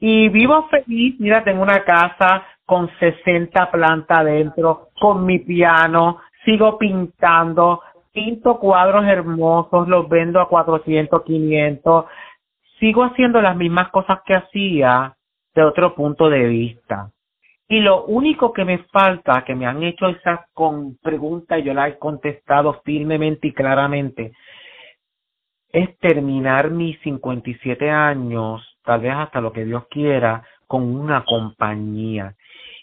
[0.01, 6.78] Y vivo feliz, mira, tengo una casa con 60 plantas adentro, con mi piano, sigo
[6.78, 7.82] pintando,
[8.12, 12.05] pinto cuadros hermosos, los vendo a 400, 500,
[12.78, 15.16] sigo haciendo las mismas cosas que hacía
[15.55, 17.11] de otro punto de vista.
[17.68, 21.74] Y lo único que me falta, que me han hecho esas con preguntas y yo
[21.74, 24.32] la he contestado firmemente y claramente,
[25.70, 32.34] es terminar mis 57 años, tal vez hasta lo que Dios quiera, con una compañía.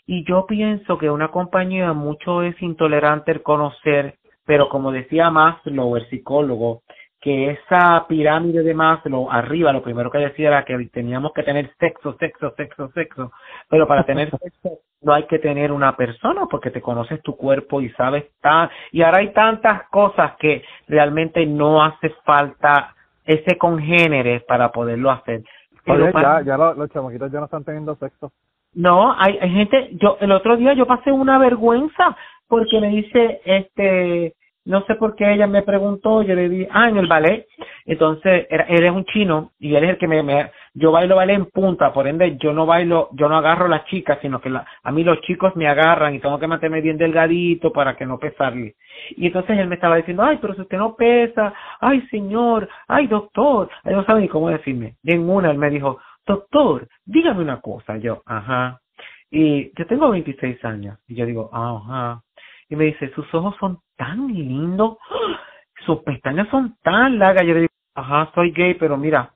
[0.06, 4.14] Y yo pienso que una compañía mucho es intolerante el conocer,
[4.46, 6.84] pero como decía Maslow, el psicólogo,
[7.20, 11.74] que esa pirámide de Maslow, arriba lo primero que decía era que teníamos que tener
[11.80, 13.32] sexo, sexo, sexo, sexo,
[13.68, 17.82] pero para tener sexo no hay que tener una persona porque te conoces tu cuerpo
[17.82, 22.96] y sabes tan, y ahora hay tantas cosas que realmente no hace falta
[23.26, 25.42] ese congénere para poderlo hacer.
[25.88, 28.32] Oye, ya, ya los, los chamaquitos ya no están teniendo sexo.
[28.74, 32.18] No, hay, hay gente, yo el otro día yo pasé una vergüenza
[32.48, 36.90] porque me dice, este, no sé por qué ella me preguntó, yo le dije, ah,
[36.90, 37.48] en el ballet,
[37.86, 41.36] entonces era, él es un chino y él es el que me, yo bailo ballet
[41.36, 44.50] en punta, por ende yo no bailo, yo no agarro a las chicas, sino que
[44.50, 48.06] la, a mí los chicos me agarran y tengo que mantenerme bien delgadito para que
[48.06, 48.76] no pesarle.
[49.12, 53.08] Y entonces él me estaba diciendo, ay, pero si usted no pesa, ay señor, ay
[53.08, 54.96] doctor, él no sabe ni cómo decirme.
[55.04, 58.80] Y en una él me dijo, doctor, dígame una cosa, yo, ajá.
[59.32, 62.22] Y yo tengo 26 años y yo digo, ajá
[62.70, 64.98] y me dice, sus ojos son tan lindos,
[65.86, 67.46] sus pestañas son tan largas.
[67.46, 69.32] Yo le digo, ajá, soy gay, pero mira,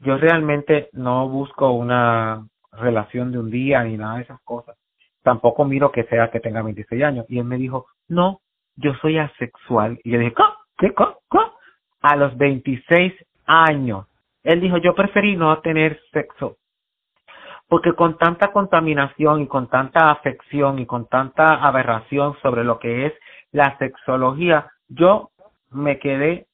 [0.00, 4.76] yo realmente no busco una relación de un día ni nada de esas cosas.
[5.22, 7.26] Tampoco miro que sea que tenga 26 años.
[7.28, 8.40] Y él me dijo, no,
[8.76, 9.98] yo soy asexual.
[10.04, 10.42] Y yo dije, ¿qué?
[10.78, 10.94] ¿Qué?
[10.94, 11.38] ¿Qué?
[12.02, 13.14] A los 26
[13.46, 14.06] años.
[14.44, 16.58] Él dijo, yo preferí no tener sexo
[17.68, 23.06] porque con tanta contaminación y con tanta afección y con tanta aberración sobre lo que
[23.06, 23.12] es
[23.52, 25.30] la sexología, yo
[25.70, 26.46] me quedé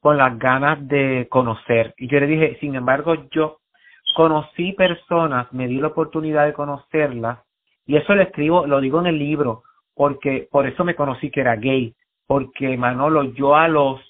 [0.00, 1.94] con las ganas de conocer.
[1.98, 3.60] Y yo le dije, sin embargo, yo
[4.16, 7.40] conocí personas, me di la oportunidad de conocerlas,
[7.86, 9.62] y eso lo escribo, lo digo en el libro,
[9.94, 11.94] porque por eso me conocí que era gay,
[12.26, 14.00] porque Manolo, yo a los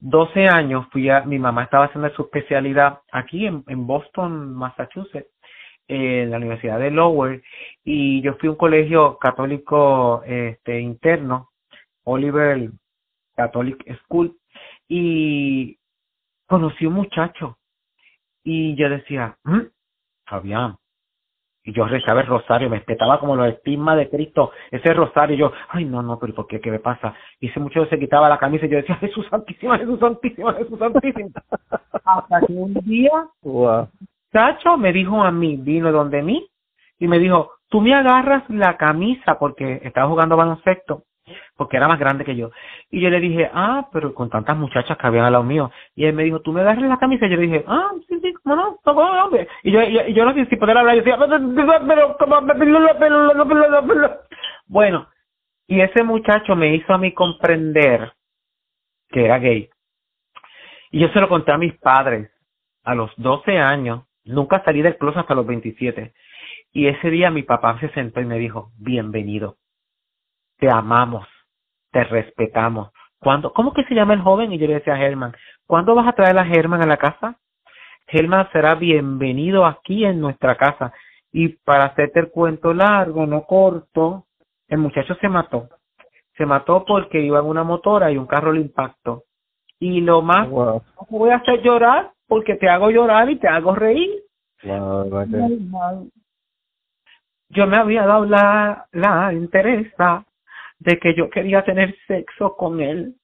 [0.00, 5.30] 12 años fui a, mi mamá estaba haciendo su especialidad aquí en, en Boston, Massachusetts,
[5.88, 7.42] en la Universidad de Lower,
[7.82, 11.48] y yo fui a un colegio católico este, interno,
[12.04, 12.70] Oliver
[13.34, 14.36] Catholic School,
[14.88, 15.78] y
[16.46, 17.58] conocí un muchacho,
[18.42, 19.66] y yo decía, ¿Mm?
[20.24, 20.76] Fabián,
[21.68, 25.38] y yo rezaba el rosario, me espetaba como los estigmas de Cristo, ese rosario, y
[25.38, 26.60] yo, ay, no, no, pero ¿por qué?
[26.60, 27.14] ¿Qué me pasa?
[27.40, 30.78] Y ese muchacho se quitaba la camisa y yo decía, Jesús Santísima, Jesús Santísima, Jesús
[30.78, 31.28] Santísima.
[32.04, 33.86] Hasta que un día, wow.
[34.32, 36.48] Chacho me dijo a mí, vino donde mí,
[36.98, 41.04] y me dijo, tú me agarras la camisa porque estaba jugando baloncesto,
[41.56, 42.50] porque era más grande que yo.
[42.90, 45.70] Y yo le dije, ah, pero con tantas muchachas que habían al lado mío.
[45.94, 47.26] Y él me dijo, tú me agarras la camisa.
[47.26, 49.48] Y yo le dije, ah, sí, sí, cómo no, todo hombre.
[49.62, 50.96] Y yo, yo no sé si poder hablar.
[50.96, 51.18] Yo decía,
[51.86, 52.16] pero,
[54.66, 55.08] bueno,
[55.66, 58.12] y ese muchacho me hizo a mí comprender
[59.08, 59.68] que era gay.
[60.90, 62.30] Y yo se lo conté a mis padres
[62.84, 64.04] a los 12 años.
[64.24, 66.12] Nunca salí del closet hasta los 27.
[66.72, 69.56] Y ese día mi papá se sentó y me dijo, bienvenido
[70.58, 71.26] te amamos,
[71.90, 72.90] te respetamos.
[73.20, 74.52] ¿Cuándo, ¿Cómo que se llama el joven?
[74.52, 75.32] Y yo le decía a Germán,
[75.66, 77.36] ¿cuándo vas a traer a Germán a la casa?
[78.06, 80.92] Germán será bienvenido aquí en nuestra casa.
[81.32, 84.26] Y para hacerte el cuento largo, no corto,
[84.68, 85.68] el muchacho se mató.
[86.36, 89.24] Se mató porque iba en una motora y un carro le impactó.
[89.80, 94.22] Y lo más, voy a hacer llorar porque te hago llorar y te hago reír.
[97.50, 100.24] Yo me había dado la, la interesa
[100.78, 103.14] de que yo quería tener sexo con él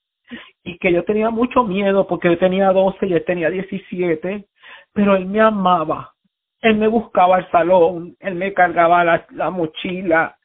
[0.63, 4.47] y que yo tenía mucho miedo porque yo tenía 12 y él tenía 17,
[4.93, 6.13] pero él me amaba.
[6.61, 10.39] Él me buscaba al salón, él me cargaba la, la mochila,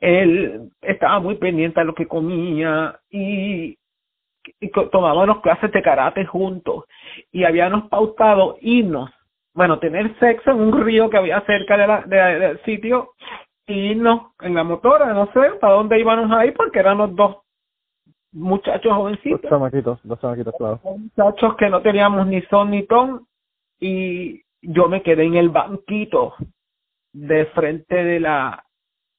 [0.00, 3.78] él estaba muy pendiente de lo que comía y,
[4.60, 6.84] y tomábamos clases de karate juntos
[7.30, 9.10] y habíamos pautado irnos,
[9.54, 13.10] bueno, tener sexo en un río que había cerca de del sitio
[13.70, 17.36] y no, en la motora, no sé para dónde íbamos ahí porque eran los dos
[18.32, 19.42] muchachos jovencitos.
[19.42, 20.80] Dos chamaquitos, dos chamaquitos, claro.
[20.82, 23.26] Muchachos que no teníamos ni son ni ton
[23.78, 26.34] y yo me quedé en el banquito
[27.12, 28.64] de frente de la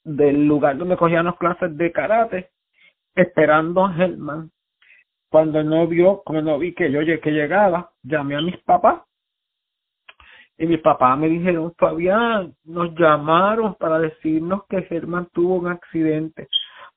[0.04, 2.49] del lugar donde cogíamos clases de karate
[3.16, 4.52] esperando a Helman.
[5.30, 9.04] Cuando no vio, cuando no vi que yo que llegaba, llamé a mis papás
[10.62, 16.49] y mi papá me dijeron, Fabián, nos llamaron para decirnos que Germán tuvo un accidente,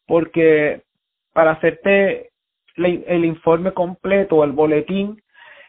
[0.06, 0.82] porque
[1.32, 2.28] para hacerte
[2.76, 5.18] el informe completo, el boletín,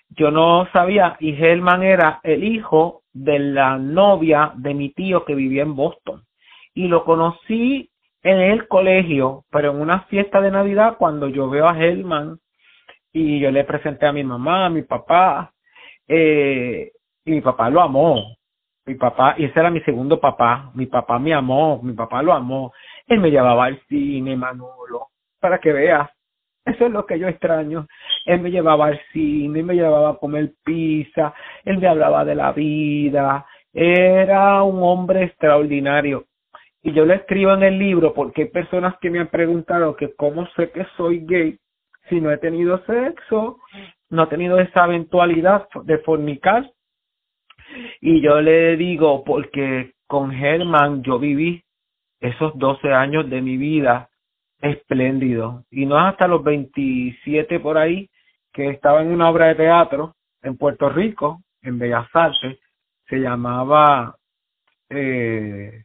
[0.10, 5.34] yo no sabía, y Germán era el hijo de la novia de mi tío que
[5.34, 6.22] vivía en Boston.
[6.74, 7.90] y lo conocí
[8.24, 12.40] en el colegio, pero en una fiesta de Navidad cuando yo veo a Helman
[13.14, 15.54] y yo le presenté a mi mamá, a mi papá,
[16.10, 16.92] eh,
[17.26, 18.36] y mi papá lo amó.
[18.86, 22.34] Mi papá, y ese era mi segundo papá, mi papá me amó, mi papá lo
[22.34, 22.72] amó.
[23.08, 25.08] Él me llevaba al cine, Manolo,
[25.40, 26.10] para que veas.
[26.64, 27.88] Eso es lo que yo extraño.
[28.26, 32.52] Él me llevaba al cine, me llevaba a comer pizza, él me hablaba de la
[32.52, 33.46] vida.
[33.74, 36.26] Era un hombre extraordinario
[36.86, 40.14] y yo lo escribo en el libro porque hay personas que me han preguntado que
[40.14, 41.58] cómo sé que soy gay
[42.08, 43.58] si no he tenido sexo,
[44.12, 46.70] no he tenido esa eventualidad de fornicar.
[48.02, 51.64] Y yo le digo, porque con Germán yo viví
[52.20, 54.10] esos 12 años de mi vida
[54.62, 55.64] espléndido.
[55.72, 58.10] Y no es hasta los 27 por ahí
[58.54, 62.60] que estaba en una obra de teatro en Puerto Rico, en Bellas Artes,
[63.08, 64.16] se llamaba
[64.90, 65.84] eh,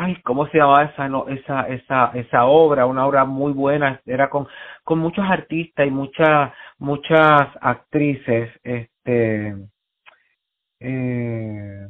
[0.00, 2.86] ay, ¿cómo se llamaba esa, no, esa, esa, esa obra?
[2.86, 4.48] Una obra muy buena, era con,
[4.82, 9.54] con muchos artistas y muchas, muchas actrices, este,
[10.80, 11.86] eh,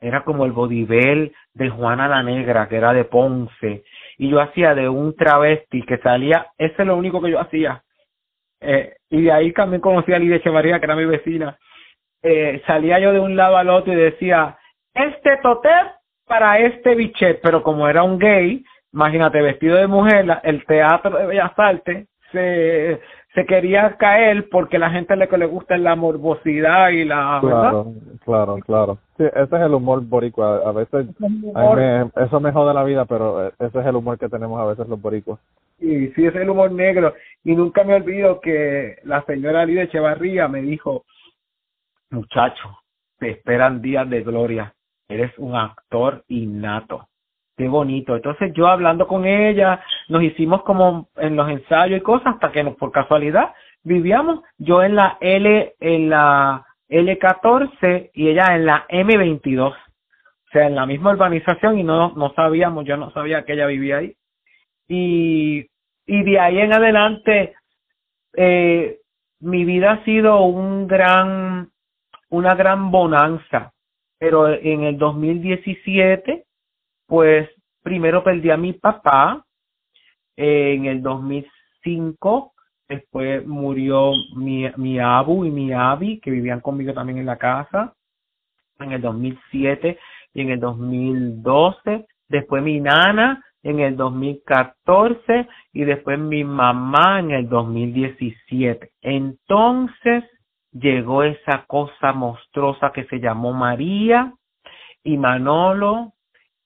[0.00, 3.84] era como el bodibel de Juana la Negra, que era de Ponce,
[4.18, 7.82] y yo hacía de un travesti que salía, ese es lo único que yo hacía,
[8.60, 11.58] eh, y de ahí también conocí a Lidia Echevarría, que era mi vecina,
[12.22, 14.58] eh, salía yo de un lado al otro y decía,
[14.94, 15.92] este totep
[16.26, 21.26] para este bichet, pero como era un gay, imagínate, vestido de mujer, el teatro de
[21.26, 23.00] Bellas Artes se,
[23.36, 27.38] se quería caer porque la gente le, le gusta la morbosidad y la...
[27.42, 27.92] Claro,
[28.24, 28.98] claro, claro.
[29.18, 30.62] Sí, ese es el humor boricua.
[30.66, 31.06] A veces
[32.16, 35.00] eso me jode la vida, pero ese es el humor que tenemos a veces los
[35.00, 35.38] boricuas.
[35.78, 37.12] Y sí, es el humor negro.
[37.44, 41.04] Y nunca me olvido que la señora Lidia Echevarría me dijo,
[42.08, 42.78] muchacho,
[43.18, 44.72] te esperan días de gloria
[45.08, 47.08] eres un actor innato.
[47.56, 48.16] Qué bonito.
[48.16, 52.62] Entonces yo hablando con ella, nos hicimos como en los ensayos y cosas hasta que
[52.72, 59.72] por casualidad vivíamos yo en la L en la L14 y ella en la M22.
[59.72, 59.74] O
[60.52, 63.98] sea, en la misma urbanización y no no sabíamos, yo no sabía que ella vivía
[63.98, 64.14] ahí.
[64.88, 65.66] Y
[66.06, 67.54] y de ahí en adelante
[68.36, 68.98] eh,
[69.40, 71.70] mi vida ha sido un gran
[72.28, 73.72] una gran bonanza
[74.18, 76.45] pero en el 2017,
[77.06, 77.48] pues
[77.82, 79.46] primero perdí a mi papá,
[80.36, 82.52] en el 2005
[82.88, 87.94] después murió mi, mi abu y mi abi que vivían conmigo también en la casa
[88.78, 89.98] en el 2007
[90.34, 97.32] y en el 2012 después mi nana en el 2014 y después mi mamá en
[97.32, 100.24] el 2017 entonces
[100.72, 104.32] llegó esa cosa monstruosa que se llamó María
[105.02, 106.12] y Manolo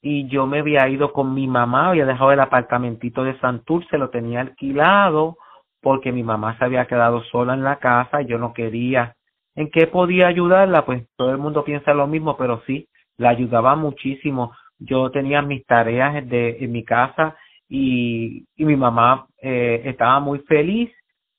[0.02, 4.10] y yo me había ido con mi mamá, había dejado el apartamentito de Santurce, lo
[4.10, 5.36] tenía alquilado
[5.82, 9.14] porque mi mamá se había quedado sola en la casa y yo no quería.
[9.54, 10.84] ¿En qué podía ayudarla?
[10.84, 14.52] Pues todo el mundo piensa lo mismo, pero sí, la ayudaba muchísimo.
[14.78, 17.36] Yo tenía mis tareas de, en mi casa
[17.68, 20.90] y, y mi mamá eh, estaba muy feliz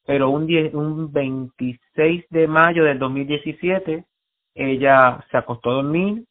[0.06, 0.44] pero un,
[0.74, 4.04] un 26 de mayo del 2017
[4.56, 6.26] ella se acostó a dormir,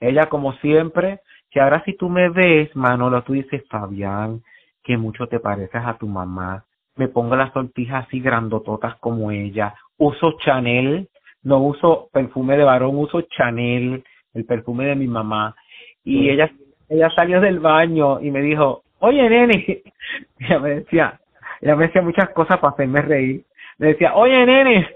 [0.00, 1.20] ella como siempre,
[1.54, 4.42] que ahora si tú me ves, Manolo, tú dices, Fabián,
[4.82, 6.64] que mucho te pareces a tu mamá,
[6.96, 11.08] me pongo las sortijas así grandototas como ella, uso Chanel,
[11.44, 14.02] no uso perfume de varón, uso Chanel,
[14.34, 15.54] el perfume de mi mamá,
[16.02, 16.50] y ella,
[16.88, 19.82] ella salió del baño y me dijo, oye nene,
[20.40, 21.20] ella me decía,
[21.60, 23.44] ella me decía muchas cosas para hacerme reír.
[23.78, 24.88] Me decía, oye, nene,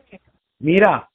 [0.58, 1.08] mira,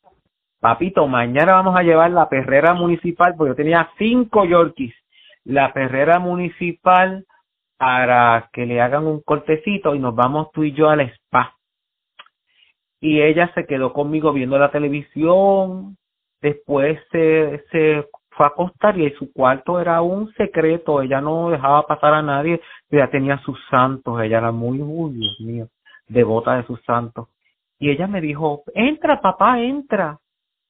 [0.61, 5.02] papito, mañana vamos a llevar la perrera municipal, porque yo tenía cinco Yorkies,
[5.45, 7.25] la perrera municipal
[7.77, 11.55] para que le hagan un cortecito y nos vamos tú y yo al spa.
[13.01, 15.97] Y ella se quedó conmigo viendo la televisión,
[16.41, 21.85] después se, se fue a acostar y su cuarto era un secreto, ella no dejaba
[21.85, 25.67] pasar a nadie, ella tenía sus santos, ella era muy, muy, Dios mío,
[26.07, 27.27] devota de sus santos.
[27.79, 30.19] Y ella me dijo, entra papá, entra,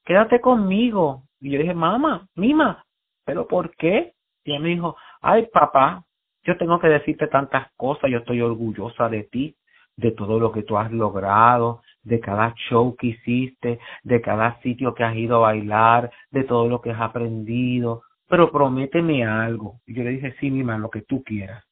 [0.03, 1.23] quédate conmigo.
[1.39, 2.83] Y yo dije, mamá, mima,
[3.25, 4.13] ¿pero por qué?
[4.43, 6.03] Y ella me dijo, ay papá,
[6.43, 9.55] yo tengo que decirte tantas cosas, yo estoy orgullosa de ti,
[9.95, 14.93] de todo lo que tú has logrado, de cada show que hiciste, de cada sitio
[14.93, 19.79] que has ido a bailar, de todo lo que has aprendido, pero prométeme algo.
[19.85, 21.63] Y yo le dije, sí, mi lo que tú quieras.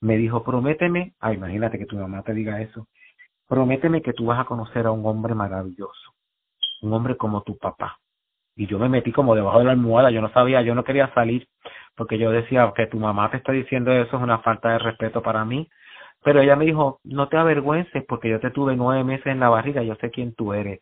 [0.00, 2.86] Me dijo, prométeme, ah, imagínate que tu mamá te diga eso,
[3.48, 6.12] prométeme que tú vas a conocer a un hombre maravilloso,
[6.82, 7.98] un hombre como tu papá.
[8.58, 11.14] Y yo me metí como debajo de la almohada, yo no sabía, yo no quería
[11.14, 11.46] salir,
[11.94, 15.22] porque yo decía que tu mamá te está diciendo eso es una falta de respeto
[15.22, 15.68] para mí.
[16.24, 19.48] Pero ella me dijo, no te avergüences porque yo te tuve nueve meses en la
[19.48, 20.80] barriga, yo sé quién tú eres.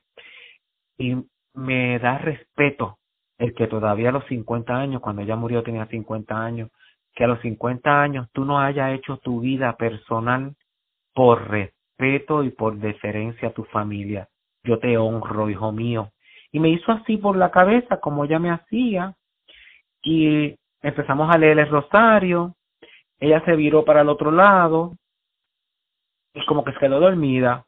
[0.96, 1.16] Y
[1.52, 2.96] me da respeto
[3.36, 6.70] el que todavía a los 50 años, cuando ella murió tenía 50 años,
[7.14, 10.54] que a los 50 años tú no hayas hecho tu vida personal
[11.14, 14.28] por respeto y por deferencia a tu familia.
[14.64, 16.12] Yo te honro, hijo mío.
[16.56, 19.14] Y me hizo así por la cabeza, como ella me hacía,
[20.02, 22.54] y empezamos a leer el rosario.
[23.20, 24.94] Ella se viró para el otro lado,
[26.32, 27.66] y como que se quedó dormida.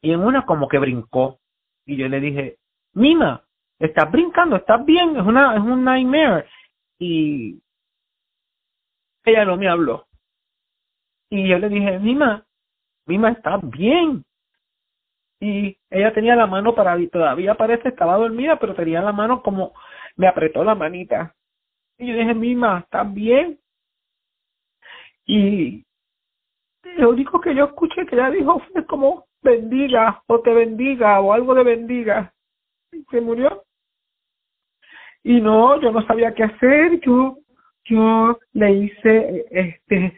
[0.00, 1.38] Y en una como que brincó.
[1.84, 2.56] Y yo le dije,
[2.94, 3.44] Mima,
[3.78, 6.48] estás brincando, estás bien, es una, es un nightmare.
[6.98, 7.60] Y
[9.22, 10.06] ella no me habló.
[11.28, 12.42] Y yo le dije, Mima,
[13.04, 14.24] Mima, estás bien.
[15.40, 19.72] Y ella tenía la mano para, todavía parece, estaba dormida, pero tenía la mano como,
[20.16, 21.34] me apretó la manita.
[21.98, 23.58] Y yo dije, Mima, ¿estás bien?
[25.26, 25.84] Y
[26.96, 31.32] lo único que yo escuché que ella dijo fue como bendiga o te bendiga o
[31.32, 32.34] algo de bendiga.
[32.92, 33.64] Y se murió.
[35.22, 37.00] Y no, yo no sabía qué hacer.
[37.00, 37.38] Yo,
[37.84, 40.16] yo le hice este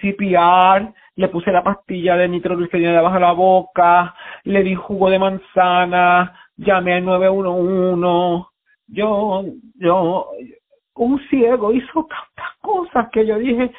[0.00, 4.14] CPR, le puse la pastilla de nitroglicérida debajo de la boca,
[4.44, 8.46] le di jugo de manzana, llamé al 911.
[8.86, 9.44] Yo,
[9.74, 10.30] yo,
[10.94, 13.70] un ciego hizo tantas cosas que yo dije,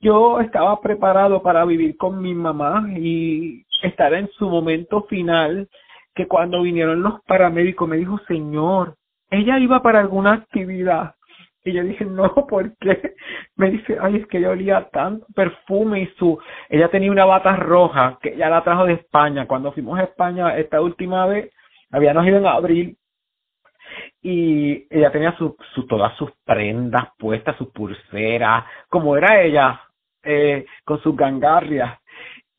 [0.00, 5.70] yo estaba preparado para vivir con mi mamá y estar en su momento final,
[6.14, 8.94] que cuando vinieron los paramédicos me dijo, señor,
[9.30, 11.14] ella iba para alguna actividad.
[11.64, 13.14] Y yo dije, no, ¿por qué?
[13.56, 16.38] Me dice, ay, es que ella olía tanto perfume y su...
[16.68, 19.46] Ella tenía una bata roja que ya la trajo de España.
[19.46, 21.52] Cuando fuimos a España esta última vez,
[21.90, 22.96] habíamos ido en abril
[24.22, 29.80] y ella tenía su, su, todas sus prendas puestas, sus pulseras, como era ella,
[30.22, 31.98] eh, con sus gangarrias.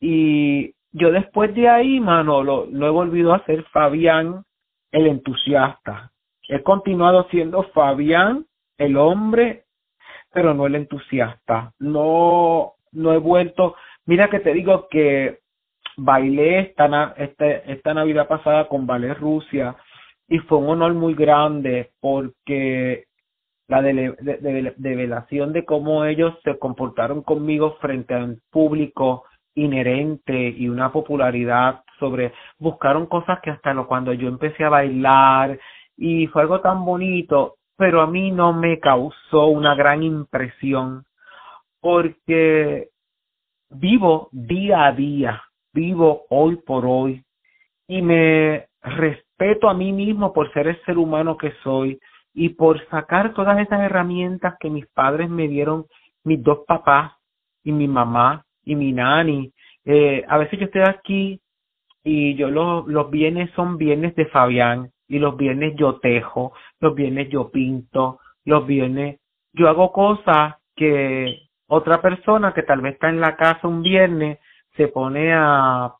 [0.00, 4.44] Y yo después de ahí, mano, lo, he volvido a ser Fabián
[4.90, 6.10] el entusiasta.
[6.48, 8.46] He continuado siendo Fabián
[8.84, 9.64] el hombre,
[10.32, 11.72] pero no el entusiasta.
[11.78, 13.76] No, no he vuelto.
[14.06, 15.40] Mira que te digo que
[15.96, 19.76] bailé esta, este, esta Navidad pasada con Ballet Rusia
[20.28, 23.04] y fue un honor muy grande porque
[23.68, 29.24] la develación de cómo ellos se comportaron conmigo frente a un público
[29.54, 35.58] inherente y una popularidad sobre buscaron cosas que hasta cuando yo empecé a bailar
[35.96, 41.04] y fue algo tan bonito pero a mí no me causó una gran impresión
[41.80, 42.90] porque
[43.70, 47.24] vivo día a día vivo hoy por hoy
[47.88, 51.98] y me respeto a mí mismo por ser el ser humano que soy
[52.32, 55.86] y por sacar todas esas herramientas que mis padres me dieron,
[56.22, 57.10] mis dos papás
[57.64, 59.52] y mi mamá y mi nani.
[59.84, 61.40] Eh, a veces yo estoy aquí
[62.04, 66.94] y yo los, los bienes son bienes de Fabián y los viernes yo tejo, los
[66.94, 69.20] viernes yo pinto, los viernes
[69.52, 74.38] yo hago cosas que otra persona que tal vez está en la casa un viernes
[74.74, 75.92] se pone a,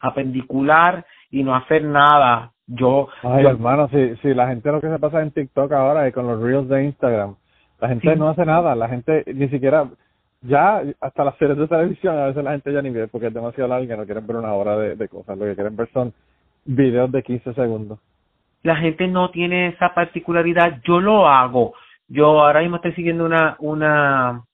[0.00, 4.88] a pendicular y no hacer nada yo, Ay, hermano, si, si la gente lo que
[4.88, 7.36] se pasa en TikTok ahora y con los reels de Instagram,
[7.80, 9.88] la gente no hace nada, la gente ni siquiera,
[10.42, 13.34] ya hasta las series de televisión a veces la gente ya ni ve porque es
[13.34, 16.12] demasiado larga no quieren ver una hora de, de cosas, lo que quieren ver son
[16.64, 18.00] videos de 15 segundos.
[18.62, 21.74] La gente no tiene esa particularidad, yo lo hago.
[22.08, 24.44] Yo ahora mismo estoy siguiendo una una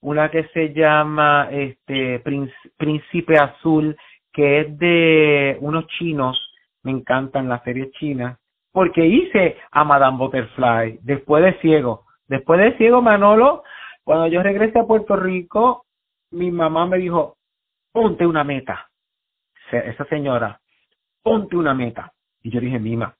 [0.00, 2.22] una que se llama este
[2.76, 3.96] Príncipe Azul
[4.32, 6.48] que es de unos chinos
[6.82, 8.38] me encantan las series chinas,
[8.72, 12.06] porque hice a Madame Butterfly después de Ciego.
[12.26, 13.62] Después de Ciego, Manolo,
[14.04, 15.84] cuando yo regresé a Puerto Rico,
[16.30, 17.36] mi mamá me dijo,
[17.92, 18.88] ponte una meta.
[19.70, 20.60] Esa señora,
[21.22, 22.12] ponte una meta.
[22.42, 23.14] Y yo dije, Mima,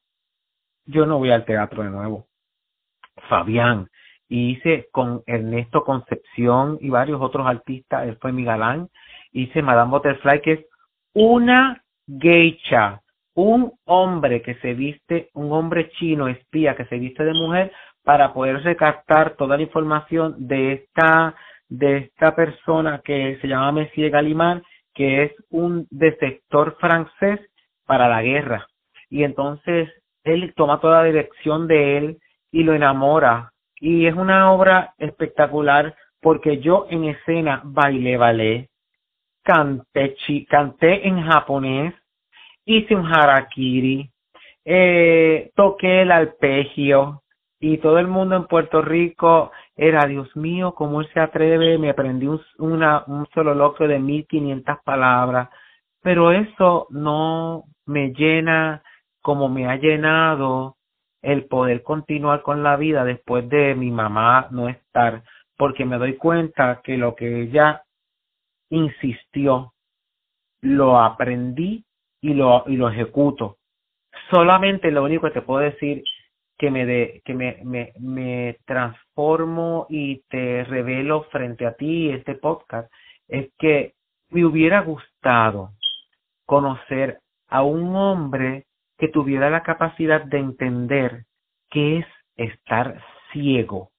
[0.89, 2.27] yo no voy al teatro de nuevo.
[3.29, 3.89] Fabián,
[4.29, 8.89] y hice con Ernesto Concepción y varios otros artistas, él fue mi galán,
[9.33, 10.67] hice Madame Butterfly, que es
[11.15, 13.01] una geisha
[13.39, 17.71] un hombre que se viste, un hombre chino espía que se viste de mujer
[18.03, 21.37] para poder recaptar toda la información de esta
[21.69, 24.63] de esta persona que se llama Messier Gallimard,
[24.93, 27.39] que es un defector francés
[27.87, 28.67] para la guerra.
[29.09, 29.89] Y entonces
[30.29, 32.19] él toma toda la dirección de él
[32.51, 33.53] y lo enamora.
[33.81, 38.69] Y es una obra espectacular porque yo en escena bailé ballet,
[39.43, 40.17] canté,
[40.49, 41.95] canté en japonés,
[42.65, 44.11] hice un harakiri,
[44.65, 47.23] eh, toqué el arpegio,
[47.61, 51.77] y todo el mundo en Puerto Rico era, Dios mío, ¿cómo él se atreve?
[51.79, 55.49] Me aprendí un, un soliloquio de 1500 palabras,
[56.01, 58.83] pero eso no me llena
[59.29, 60.77] como me ha llenado
[61.21, 65.23] el poder continuar con la vida después de mi mamá no estar,
[65.55, 67.83] porque me doy cuenta que lo que ella
[68.71, 69.75] insistió,
[70.63, 71.85] lo aprendí
[72.23, 73.59] y lo, y lo ejecuto.
[74.31, 76.03] Solamente lo único que te puedo decir
[76.57, 82.35] que me de, que me, me, me transformo y te revelo frente a ti este
[82.35, 82.91] podcast
[83.29, 83.93] es que
[84.31, 85.73] me hubiera gustado
[86.47, 87.19] conocer
[87.49, 88.65] a un hombre
[88.99, 91.25] que tuviera la capacidad de entender
[91.71, 93.01] qué es estar
[93.33, 93.91] ciego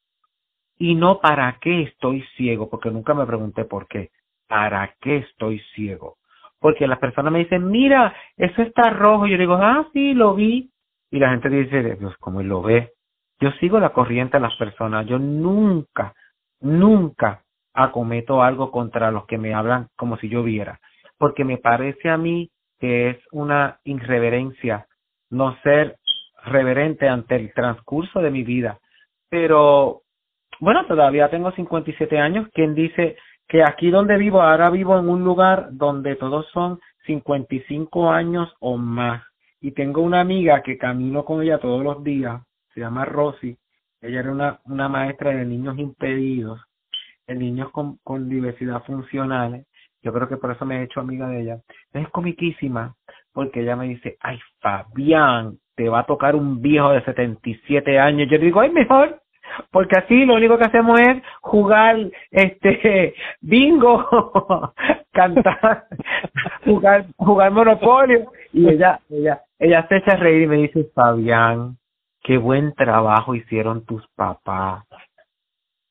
[0.77, 4.11] y no para qué estoy ciego, porque nunca me pregunté por qué,
[4.47, 6.17] para qué estoy ciego.
[6.59, 9.27] Porque las personas me dicen, mira, eso está rojo.
[9.27, 10.71] Yo digo, ah, sí, lo vi.
[11.11, 12.91] Y la gente dice, Dios, ¿cómo lo ve?
[13.39, 15.05] Yo sigo la corriente de las personas.
[15.05, 16.13] Yo nunca,
[16.59, 17.43] nunca
[17.73, 20.79] acometo algo contra los que me hablan como si yo viera.
[21.17, 24.87] Porque me parece a mí que es una irreverencia
[25.29, 25.97] no ser
[26.45, 28.79] reverente ante el transcurso de mi vida.
[29.29, 30.01] Pero,
[30.59, 32.47] bueno, todavía tengo 57 años.
[32.53, 33.17] ¿Quién dice
[33.47, 38.77] que aquí donde vivo, ahora vivo en un lugar donde todos son 55 años o
[38.77, 39.23] más?
[39.61, 42.41] Y tengo una amiga que camino con ella todos los días,
[42.73, 43.57] se llama Rosy.
[44.01, 46.61] Ella era una, una maestra de niños impedidos,
[47.27, 49.65] de niños con, con diversidad funcional.
[50.01, 51.59] Yo creo que por eso me he hecho amiga de ella.
[51.91, 52.95] Es comiquísima,
[53.39, 58.27] porque ella me dice, ay, Fabián, te va a tocar un viejo de 77 años.
[58.29, 59.21] Yo digo, ay, mejor,
[59.71, 61.95] porque así lo único que hacemos es jugar
[62.31, 64.73] este bingo,
[65.13, 65.85] cantar,
[66.65, 68.29] jugar, jugar monopolio.
[68.51, 71.77] Y ella, ella, ella se echa a reír y me dice, Fabián,
[72.21, 74.83] qué buen trabajo hicieron tus papás.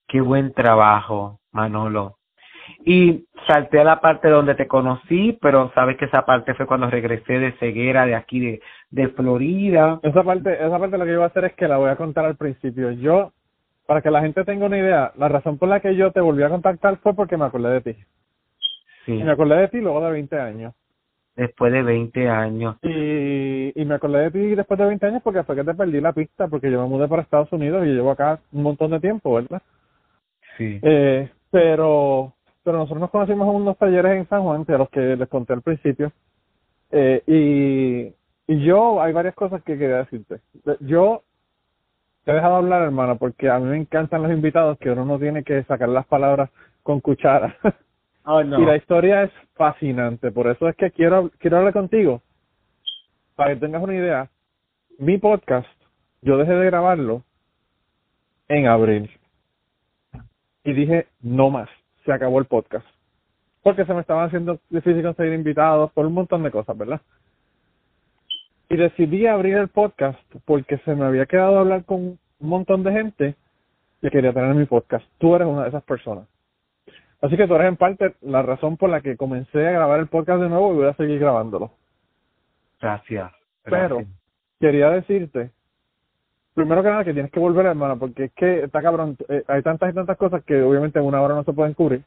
[0.07, 2.18] Qué buen trabajo, Manolo.
[2.89, 6.89] Y salté a la parte donde te conocí, pero sabes que esa parte fue cuando
[6.89, 10.01] regresé de ceguera de aquí de, de Florida.
[10.03, 11.97] Esa parte, esa parte lo que yo voy a hacer es que la voy a
[11.97, 12.91] contar al principio.
[12.93, 13.33] Yo,
[13.87, 16.43] para que la gente tenga una idea, la razón por la que yo te volví
[16.43, 18.01] a contactar fue porque me acordé de ti.
[19.05, 19.13] Sí.
[19.13, 20.75] Y me acordé de ti luego de 20 años.
[21.37, 22.77] Después de 20 años.
[22.81, 26.01] Y, y me acordé de ti después de 20 años porque fue que te perdí
[26.01, 29.01] la pista, porque yo me mudé para Estados Unidos y llevo acá un montón de
[29.01, 29.61] tiempo, ¿verdad?
[30.57, 30.81] Sí.
[30.83, 32.33] Eh, pero
[32.69, 35.55] pero nosotros nos conocimos en unos talleres en San Juan, de los que les conté
[35.55, 36.13] al principio.
[36.91, 40.43] Eh, y, y yo, hay varias cosas que quería decirte.
[40.81, 41.23] Yo
[42.25, 45.19] te he dejado hablar, hermano, porque a mí me encantan los invitados que uno no
[45.19, 46.51] tiene que sacar las palabras
[46.83, 47.57] con cuchara.
[48.25, 48.59] Oh, no.
[48.61, 52.21] Y la historia es fascinante, por eso es que quiero, quiero hablar contigo.
[53.35, 54.29] Para que tengas una idea,
[54.99, 55.67] mi podcast,
[56.21, 57.23] yo dejé de grabarlo
[58.47, 59.11] en abril.
[60.65, 61.71] Y dije, no más
[62.09, 62.87] se acabó el podcast.
[63.63, 67.03] Porque se me estaba haciendo difícil conseguir invitados por un montón de cosas, ¿verdad?
[68.71, 72.19] Y decidí abrir el podcast porque se me había quedado hablar con un
[72.49, 73.35] montón de gente
[74.01, 75.05] que quería tener mi podcast.
[75.19, 76.27] Tú eres una de esas personas.
[77.21, 80.07] Así que tú eres en parte la razón por la que comencé a grabar el
[80.07, 81.73] podcast de nuevo y voy a seguir grabándolo.
[82.81, 83.33] Gracias.
[83.65, 84.03] Pero
[84.59, 85.51] quería decirte,
[86.59, 89.17] primero que nada, que tienes que volver, hermano, porque es que está cabrón.
[89.29, 92.03] eh, hay tantas y tantas cosas que obviamente en una hora no se pueden cubrir.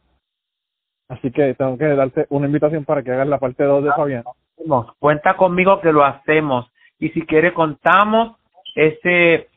[1.08, 4.24] Así que tengo que darte una invitación para que hagas la parte 2 de Fabián.
[4.58, 4.94] hacemos.
[5.00, 6.70] Cuenta conmigo que lo hacemos.
[7.00, 8.38] Y si quiere contamos
[8.76, 9.48] ese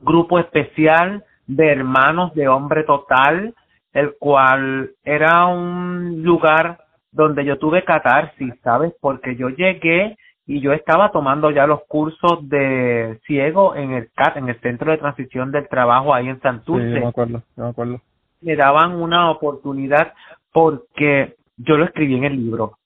[0.00, 3.54] grupo especial de hermanos de hombre total,
[3.92, 6.78] el cual era un lugar
[7.10, 8.92] donde yo tuve catarsis, ¿sabes?
[9.00, 10.16] Porque yo llegué
[10.48, 14.90] y yo estaba tomando ya los cursos de ciego en el CAT, en el Centro
[14.90, 16.88] de Transición del Trabajo ahí en Sí, Santurce.
[16.94, 18.00] yo me acuerdo, yo me acuerdo.
[18.40, 20.14] me daban una oportunidad
[20.50, 22.78] porque yo lo escribí en el libro.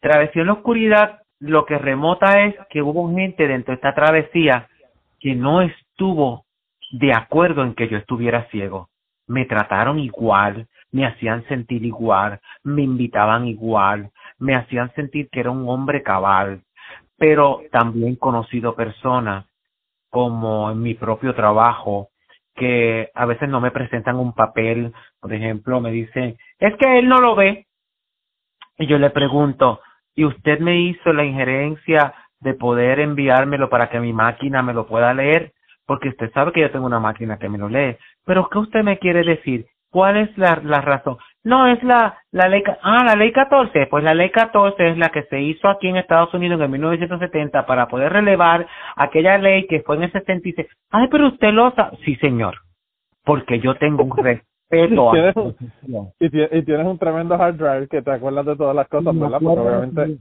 [0.00, 4.68] Travesía en la oscuridad, lo que remota es que hubo gente dentro de esta travesía
[5.20, 6.46] que no estuvo
[6.92, 8.88] de acuerdo en que yo estuviera ciego.
[9.26, 15.50] Me trataron igual, me hacían sentir igual, me invitaban igual, me hacían sentir que era
[15.50, 16.62] un hombre cabal,
[17.16, 19.46] pero también conocido personas
[20.10, 22.08] como en mi propio trabajo
[22.54, 27.08] que a veces no me presentan un papel, por ejemplo, me dicen, es que él
[27.08, 27.66] no lo ve.
[28.78, 29.80] Y yo le pregunto,
[30.14, 34.86] ¿y usted me hizo la injerencia de poder enviármelo para que mi máquina me lo
[34.86, 35.52] pueda leer?
[35.86, 37.96] Porque usted sabe que yo tengo una máquina que me lo lee.
[38.24, 39.66] Pero ¿qué usted me quiere decir?
[39.92, 41.18] ¿Cuál es la, la razón?
[41.44, 45.08] no, es la, la ley, ah, la ley 14, pues la ley 14 es la
[45.08, 48.66] que se hizo aquí en Estados Unidos en el 1970 para poder relevar
[48.96, 50.68] aquella ley que fue en el 66.
[50.90, 51.98] Ay, pero usted lo sabe.
[52.04, 52.58] Sí, señor,
[53.24, 55.16] porque yo tengo un respeto a...
[56.20, 56.30] y,
[56.62, 59.40] tienes un tremendo hard drive que te acuerdas de todas las cosas, ¿verdad?
[59.42, 60.18] Porque obviamente...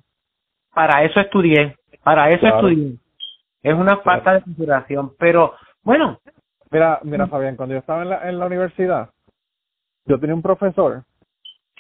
[0.74, 2.96] Para eso estudié, para eso estudié.
[3.62, 5.54] Es una falta de consideración, pero
[5.84, 6.20] bueno.
[6.72, 9.10] Mira, mira Fabián, cuando yo estaba en la, en la universidad,
[10.12, 11.04] yo tenía un profesor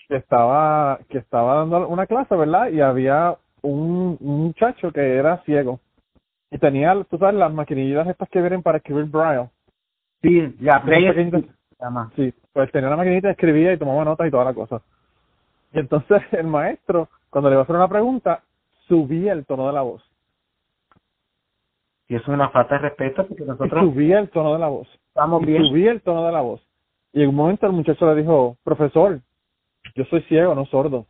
[0.08, 2.70] que estaba que estaba dando una clase, ¿verdad?
[2.70, 5.82] Y había un, muchacho que era ciego
[6.50, 9.50] y tenía, tú sabes, las maquinillas estas que vienen para escribir braille.
[10.22, 10.82] Sí, ya,
[12.16, 14.82] Sí, pues tenía una maquinita, escribía y tomaba notas y toda la cosa.
[15.74, 18.44] Y entonces el maestro, cuando le iba a hacer una pregunta,
[18.88, 20.04] subía el tono de la voz.
[22.08, 23.84] Y es una falta de respeto porque nosotros...
[23.84, 24.88] subía el tono de la voz.
[25.08, 25.66] Estamos bien.
[25.66, 26.62] Subía el tono de la voz.
[27.14, 29.20] Y en un momento el muchacho le dijo, profesor,
[29.96, 31.06] yo soy ciego, no sordo.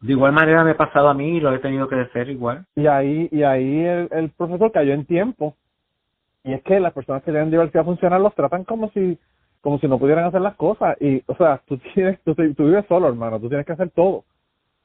[0.00, 2.64] De igual manera me ha pasado a mí y lo he tenido que decir igual.
[2.74, 5.56] Y ahí, y ahí el, el profesor cayó en tiempo.
[6.44, 9.18] Y es que las personas que tienen diversidad funcional los tratan como si
[9.66, 12.84] como si no pudieran hacer las cosas y o sea tú tienes tú, tú vives
[12.88, 14.22] solo hermano tú tienes que hacer todo,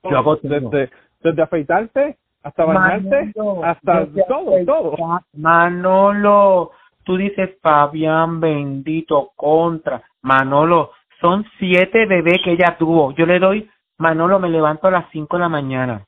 [0.04, 0.90] Yo hago desde,
[1.22, 3.32] desde afeitarte hasta bañarte
[3.64, 4.96] hasta todo todo
[5.34, 6.72] Manolo
[7.04, 10.92] tú dices Fabián bendito contra Manolo
[11.22, 13.14] son siete bebés que ella tuvo.
[13.14, 13.70] Yo le doy,
[14.00, 16.06] Manolo, me levanto a las cinco de la mañana.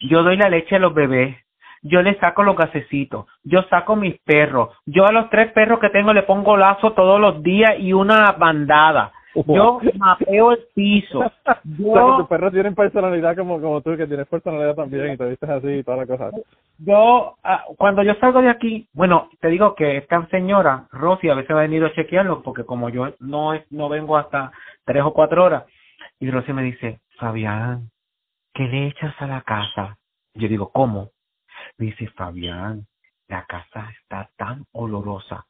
[0.00, 1.36] Yo doy la leche a los bebés.
[1.82, 3.26] Yo le saco los gasecitos.
[3.42, 4.70] Yo saco mis perros.
[4.86, 8.32] Yo a los tres perros que tengo le pongo lazo todos los días y una
[8.32, 9.12] bandada.
[9.34, 11.20] Yo mapeo el piso.
[11.64, 15.48] Yo, tus perros tienen personalidad como, como tú, que tienes personalidad también y te vistes
[15.48, 16.30] así y toda la cosa.
[16.84, 21.34] Yo, ah, cuando yo salgo de aquí, bueno, te digo que esta señora, Rosy, a
[21.34, 24.50] veces ha venido a chequearlo porque como yo no, no vengo hasta
[24.84, 25.64] tres o cuatro horas,
[26.18, 27.90] y Rosy me dice, Fabián,
[28.52, 29.96] ¿qué le echas a la casa?
[30.34, 31.10] Yo digo, ¿cómo?
[31.78, 32.86] Dice, Fabián,
[33.28, 35.46] la casa está tan olorosa.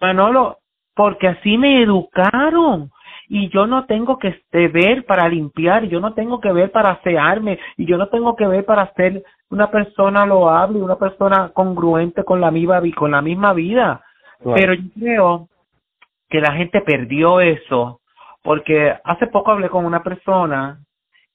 [0.00, 0.58] Manolo,
[0.94, 2.90] porque así me educaron
[3.28, 6.90] y yo no tengo que este, ver para limpiar, yo no tengo que ver para
[6.90, 12.24] asearme y yo no tengo que ver para ser una persona loable, una persona congruente
[12.24, 14.02] con la misma, con la misma vida.
[14.54, 15.48] Pero yo creo
[16.28, 18.00] que la gente perdió eso
[18.42, 20.78] porque hace poco hablé con una persona,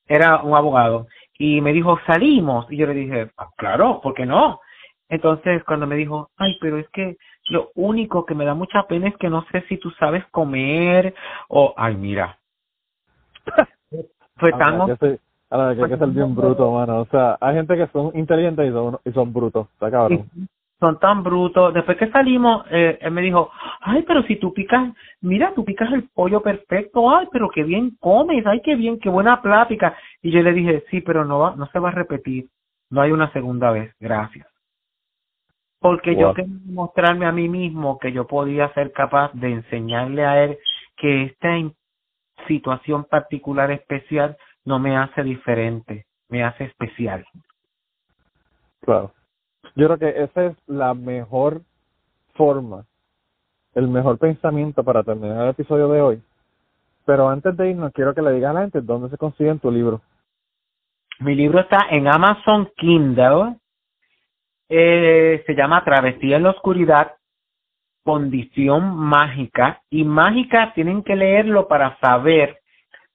[0.08, 1.08] era un abogado,
[1.40, 2.68] y me dijo, salimos.
[2.70, 4.60] Y yo le dije, ah, claro, ¿por qué no?
[5.10, 7.18] Entonces, cuando me dijo, ay, pero es que
[7.50, 11.16] lo único que me da mucha pena es que no sé si tú sabes comer
[11.50, 12.38] o, ay, mira.
[14.38, 14.80] Fue tan...
[15.52, 17.02] Ahora, que hay que ser bien bruto, mano.
[17.02, 19.68] O sea, hay gente que son inteligentes y son, y son brutos.
[19.74, 20.30] Está cabrón.
[20.80, 21.74] Son tan brutos.
[21.74, 23.50] Después que salimos, eh, él me dijo,
[23.82, 27.10] ay, pero si tú picas, mira, tú picas el pollo perfecto.
[27.10, 28.46] Ay, pero qué bien comes.
[28.46, 29.98] Ay, qué bien, qué buena plática.
[30.22, 32.46] Y yo le dije, sí, pero no, va, no se va a repetir.
[32.92, 33.92] No hay una segunda vez.
[34.00, 34.46] Gracias
[35.80, 40.44] porque yo quería mostrarme a mí mismo que yo podía ser capaz de enseñarle a
[40.44, 40.58] él
[40.98, 41.50] que esta
[42.48, 47.26] situación particular especial no me hace diferente, me hace especial.
[48.82, 49.14] Claro.
[49.76, 51.62] Yo creo que esa es la mejor
[52.34, 52.86] forma,
[53.74, 56.22] el mejor pensamiento para terminar el episodio de hoy.
[57.06, 59.72] Pero antes de irnos, quiero que le digas a la gente dónde se consigue tu
[59.72, 60.02] libro.
[61.20, 63.56] Mi libro está en Amazon Kindle
[64.70, 67.16] eh, se llama Travesía en la Oscuridad,
[68.04, 69.82] Condición Mágica.
[69.90, 72.60] Y mágica tienen que leerlo para saber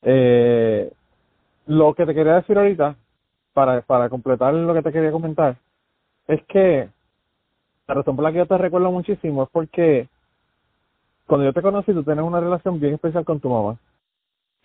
[0.02, 0.92] Eh,
[1.66, 2.96] lo que te quería decir ahorita,
[3.52, 5.56] para, para completar lo que te quería comentar,
[6.26, 6.88] es que
[7.86, 10.08] la razón por la que yo te recuerdo muchísimo es porque
[11.26, 13.78] cuando yo te conocí tú tienes una relación bien especial con tu mamá.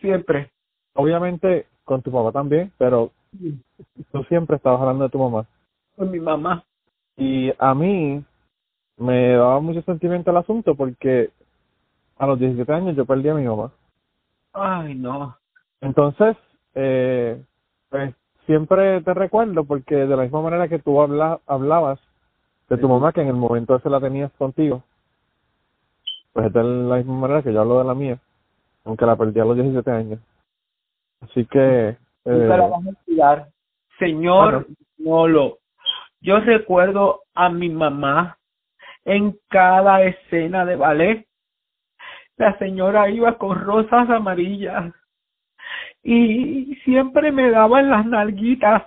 [0.03, 0.51] Siempre.
[0.95, 3.11] Obviamente con tu papá también, pero
[4.11, 5.45] tú siempre estabas hablando de tu mamá.
[5.95, 6.61] Con mi mamá.
[7.15, 8.21] Y a mí
[8.97, 11.29] me daba mucho sentimiento el asunto porque
[12.17, 13.71] a los 17 años yo perdí a mi mamá.
[14.51, 15.37] Ay, no.
[15.79, 16.35] Entonces,
[16.75, 17.41] eh,
[17.89, 18.13] pues
[18.45, 21.99] siempre te recuerdo porque de la misma manera que tú habla, hablabas
[22.67, 24.83] de tu mamá, que en el momento ese la tenías contigo,
[26.33, 28.19] pues es de la misma manera que yo hablo de la mía,
[28.85, 30.19] aunque la perdí a los 17 años.
[31.21, 31.97] Así que...
[32.25, 33.47] Nunca la Eh, vamos a olvidar.
[33.99, 35.59] Señor Nolo,
[36.21, 38.37] yo recuerdo a mi mamá
[39.05, 41.25] en cada escena de ballet.
[42.37, 44.93] La señora iba con rosas amarillas
[46.01, 48.83] y siempre me daba en las nalguitas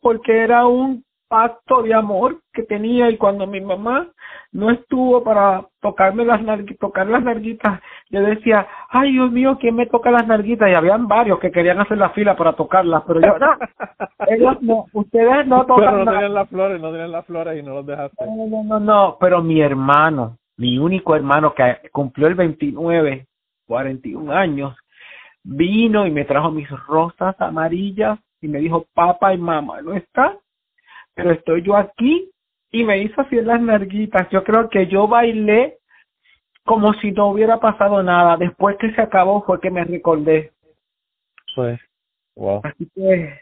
[0.00, 4.08] porque era un pacto de amor que tenía y cuando mi mamá
[4.52, 6.40] no estuvo para tocarme las
[6.80, 7.80] tocar las nalguitas,
[8.10, 10.70] yo decía, ay Dios mío, ¿quién me toca las nalguitas?
[10.70, 13.56] Y habían varios que querían hacer la fila para tocarlas, pero yo no,
[14.28, 16.16] ellos no, ustedes no pero tocan no nada.
[16.16, 18.24] tenían las flores, no tenían las flores y no los dejaste.
[18.24, 23.26] No, no, no, no, pero mi hermano, mi único hermano que cumplió el 29,
[23.66, 24.76] 41 años,
[25.44, 30.38] vino y me trajo mis rosas amarillas y me dijo, papá y mamá no están,
[31.18, 32.30] pero estoy yo aquí
[32.70, 34.30] y me hizo así en las narguitas.
[34.30, 35.78] Yo creo que yo bailé
[36.64, 38.36] como si no hubiera pasado nada.
[38.36, 40.52] Después que se acabó fue que me recordé.
[41.56, 41.80] Pues,
[42.36, 42.60] wow.
[42.62, 43.40] Así que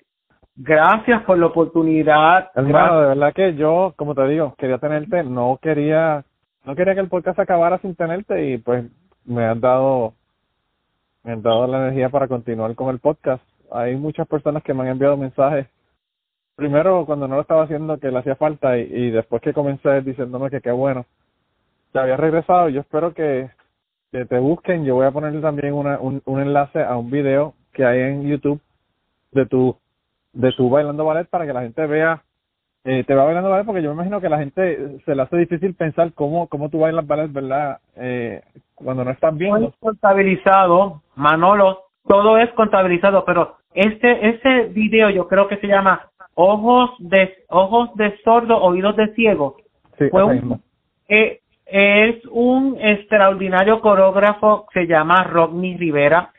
[0.55, 2.51] gracias por la oportunidad.
[2.55, 6.24] Hermano, de verdad que yo, como te digo, quería tenerte, no quería,
[6.65, 8.86] no quería que el podcast acabara sin tenerte y pues
[9.27, 10.15] me han dado,
[11.24, 13.44] me han dado la energía para continuar con el podcast.
[13.70, 15.66] Hay muchas personas que me han enviado mensajes.
[16.56, 20.00] Primero, cuando no lo estaba haciendo, que le hacía falta y, y después que comencé
[20.00, 21.04] diciéndome que qué bueno.
[21.92, 22.70] Ya había regresado.
[22.70, 23.50] Yo espero que,
[24.10, 24.84] que te busquen.
[24.84, 28.26] Yo voy a poner también una, un, un enlace a un video que hay en
[28.26, 28.60] YouTube
[29.32, 29.76] de tu
[30.32, 32.22] de tu bailando ballet para que la gente vea
[32.84, 35.36] eh, te va bailando ballet porque yo me imagino que la gente se le hace
[35.36, 38.42] difícil pensar cómo cómo tú bailas ballet verdad eh,
[38.74, 45.10] cuando no estás Todo viendo es contabilizado, Manolo, todo es contabilizado, pero este ese video
[45.10, 49.56] yo creo que se llama ojos de ojos de sordo, oídos de ciego.
[49.98, 50.62] sí Fue un-.
[51.08, 56.32] Eh, es un extraordinario coreógrafo que se llama Rodney Rivera.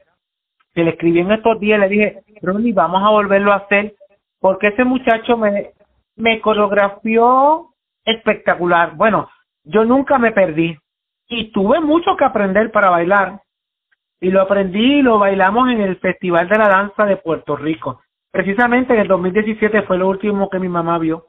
[0.73, 3.95] Que le escribí en estos días, le dije, Rodney, vamos a volverlo a hacer,
[4.39, 5.71] porque ese muchacho me,
[6.15, 7.69] me coreografió
[8.05, 8.95] espectacular.
[8.95, 9.27] Bueno,
[9.63, 10.77] yo nunca me perdí
[11.27, 13.41] y tuve mucho que aprender para bailar.
[14.19, 18.01] Y lo aprendí y lo bailamos en el Festival de la Danza de Puerto Rico.
[18.37, 21.25] Precisamente en el 2017 fue lo último que mi mamá vio.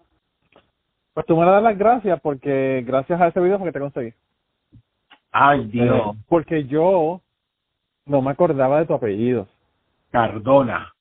[1.15, 4.13] pues tú me das las gracias porque gracias a ese video fue que te conseguí
[5.33, 7.23] Ay, Eh, porque yo
[8.05, 9.49] no me acordaba de tu apellido
[10.11, 10.93] Cardona.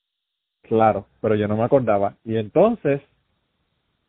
[0.62, 2.14] Claro, pero yo no me acordaba.
[2.24, 3.02] Y entonces,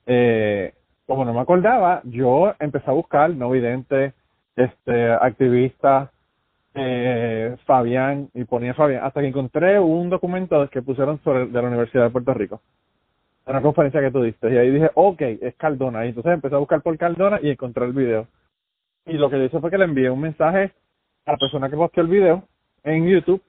[0.07, 4.13] eh, como no me acordaba, yo empecé a buscar no vidente,
[4.55, 6.13] este, activista,
[6.79, 11.69] eh, Fabián, y ponía Fabián, hasta que encontré un documento que pusieron sobre de la
[11.69, 12.61] Universidad de Puerto Rico.
[13.47, 14.53] Una conferencia que tú diste.
[14.53, 16.05] Y ahí dije, ok, es Cardona.
[16.05, 18.27] Y entonces empecé a buscar por Cardona y encontré el video.
[19.07, 20.73] Y lo que yo hice fue que le envié un mensaje
[21.25, 22.45] a la persona que posteó el video
[22.85, 23.43] en YouTube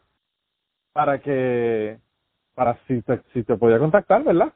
[0.94, 1.98] para que
[2.56, 4.54] para si te, si te podía contactar, ¿verdad?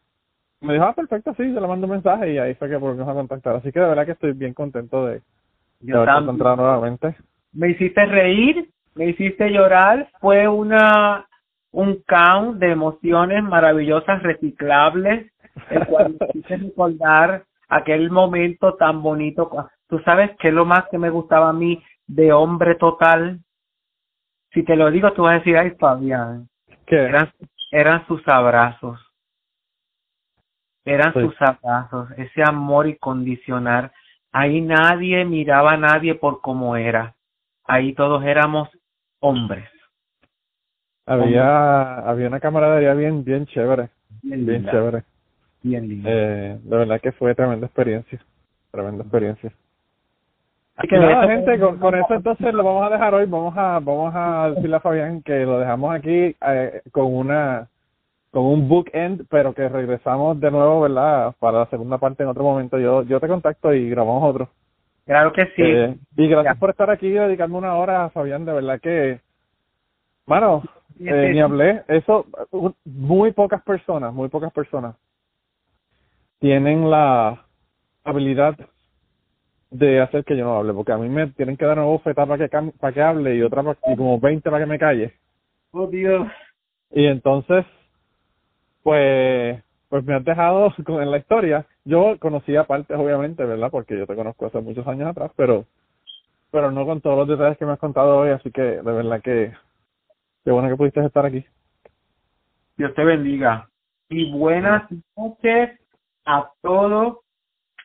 [0.61, 3.07] Me dijo, ah, perfecto, sí, yo le mando un mensaje y ahí fue que volvimos
[3.07, 3.55] a contactar.
[3.55, 5.21] Así que de verdad que estoy bien contento de,
[5.81, 7.15] de haberte encontrado nuevamente.
[7.53, 11.27] Me hiciste reír, me hiciste llorar, fue una
[11.71, 15.31] un count de emociones maravillosas, reciclables,
[15.71, 19.49] el cual me hice recordar aquel momento tan bonito.
[19.87, 23.39] Tú sabes qué es lo más que me gustaba a mí de hombre total.
[24.51, 26.47] Si te lo digo, tú vas a decir, ay, Fabián,
[26.85, 26.95] ¿Qué?
[26.95, 27.31] eran,
[27.71, 28.99] eran sus abrazos.
[30.85, 31.21] Eran Sí.
[31.21, 33.91] sus abrazos, ese amor incondicional.
[34.31, 37.15] Ahí nadie miraba a nadie por cómo era.
[37.65, 38.69] Ahí todos éramos
[39.19, 39.69] hombres.
[41.05, 43.89] Había, había una camaradería bien, bien chévere,
[44.21, 45.03] Bien bien linda, chévere.
[45.61, 46.09] bien linda.
[46.09, 48.19] Eh, de verdad que fue tremenda experiencia,
[48.71, 49.51] tremenda experiencia.
[50.75, 53.25] Así que nada, gente, con, con, eso entonces lo vamos a dejar hoy.
[53.25, 57.67] Vamos a vamos a decirle a Fabián que lo dejamos aquí eh, con una
[58.31, 61.35] con un bookend, pero que regresamos de nuevo, ¿verdad?
[61.37, 62.79] Para la segunda parte en otro momento.
[62.79, 64.49] Yo yo te contacto y grabamos otro.
[65.05, 65.61] Claro que sí.
[65.61, 68.45] Eh, y gracias por estar aquí y dedicarme una hora, Fabián.
[68.45, 69.19] De verdad que,
[70.25, 70.63] bueno,
[70.99, 71.83] eh, ni hablé.
[71.87, 72.25] Eso,
[72.85, 74.95] muy pocas personas, muy pocas personas
[76.43, 77.45] tienen la
[78.03, 78.57] habilidad
[79.71, 82.27] de hacer que yo no hable, porque a mí me tienen que dar una bofetada
[82.27, 85.13] para que, para que hable y otra y como 20 para que me calle.
[85.71, 86.27] Oh, Dios.
[86.91, 87.65] Y entonces,
[88.83, 89.63] pues,
[89.93, 91.67] pues me has dejado con, en la historia.
[91.85, 93.69] Yo conocía partes, obviamente, ¿verdad?
[93.69, 95.65] Porque yo te conozco hace muchos años atrás, pero
[96.49, 99.21] pero no con todos los detalles que me has contado hoy, así que de verdad
[99.21, 99.53] que
[100.43, 101.45] qué bueno que pudiste estar aquí.
[102.75, 103.69] Dios te bendiga.
[104.09, 105.79] Y buenas noches
[106.25, 107.19] a todos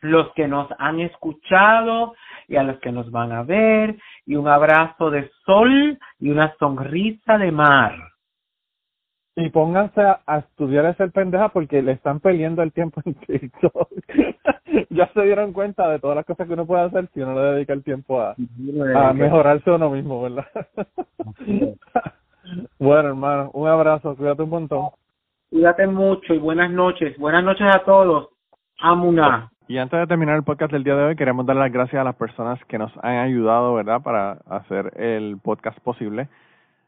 [0.01, 2.15] los que nos han escuchado
[2.47, 6.55] y a los que nos van a ver y un abrazo de sol y una
[6.59, 7.93] sonrisa de mar.
[9.41, 13.89] Y pónganse a, estudiar a ser pendeja porque le están perdiendo el tiempo en TikTok.
[14.91, 17.53] ya se dieron cuenta de todas las cosas que uno puede hacer si uno le
[17.53, 18.35] dedica el tiempo a,
[18.97, 20.47] a mejorarse uno mismo, ¿verdad?
[22.81, 24.89] bueno, hermano, un abrazo, cuídate un montón.
[25.51, 27.17] Cuídate mucho y buenas noches.
[27.17, 28.31] Buenas noches a todos.
[28.81, 29.53] Amuna.
[29.69, 32.05] Y antes de terminar el podcast del día de hoy, queremos dar las gracias a
[32.05, 36.29] las personas que nos han ayudado, ¿verdad?, para hacer el podcast posible.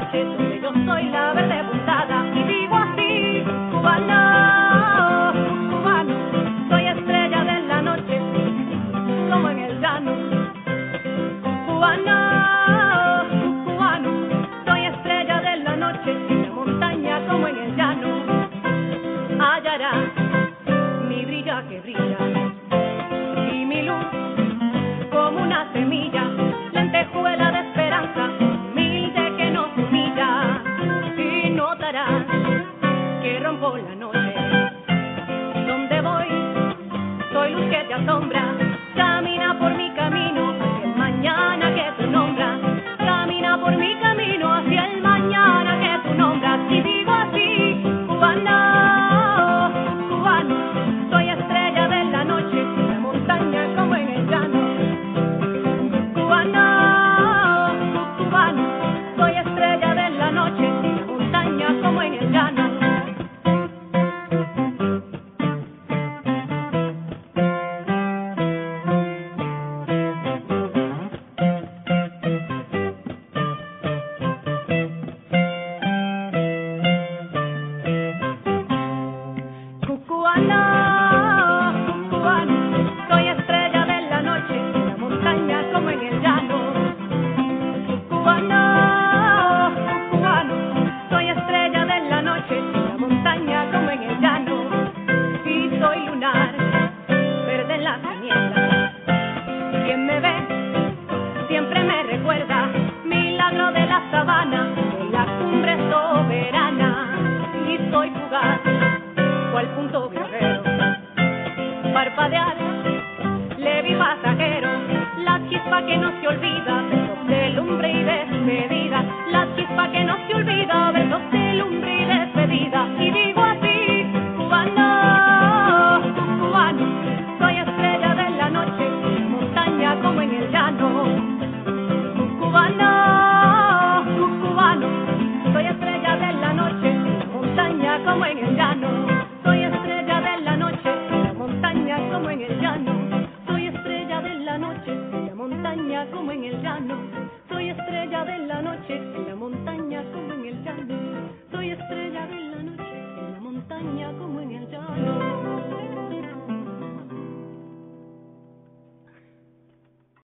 [0.00, 2.85] noche yo soy la verde puntada y digo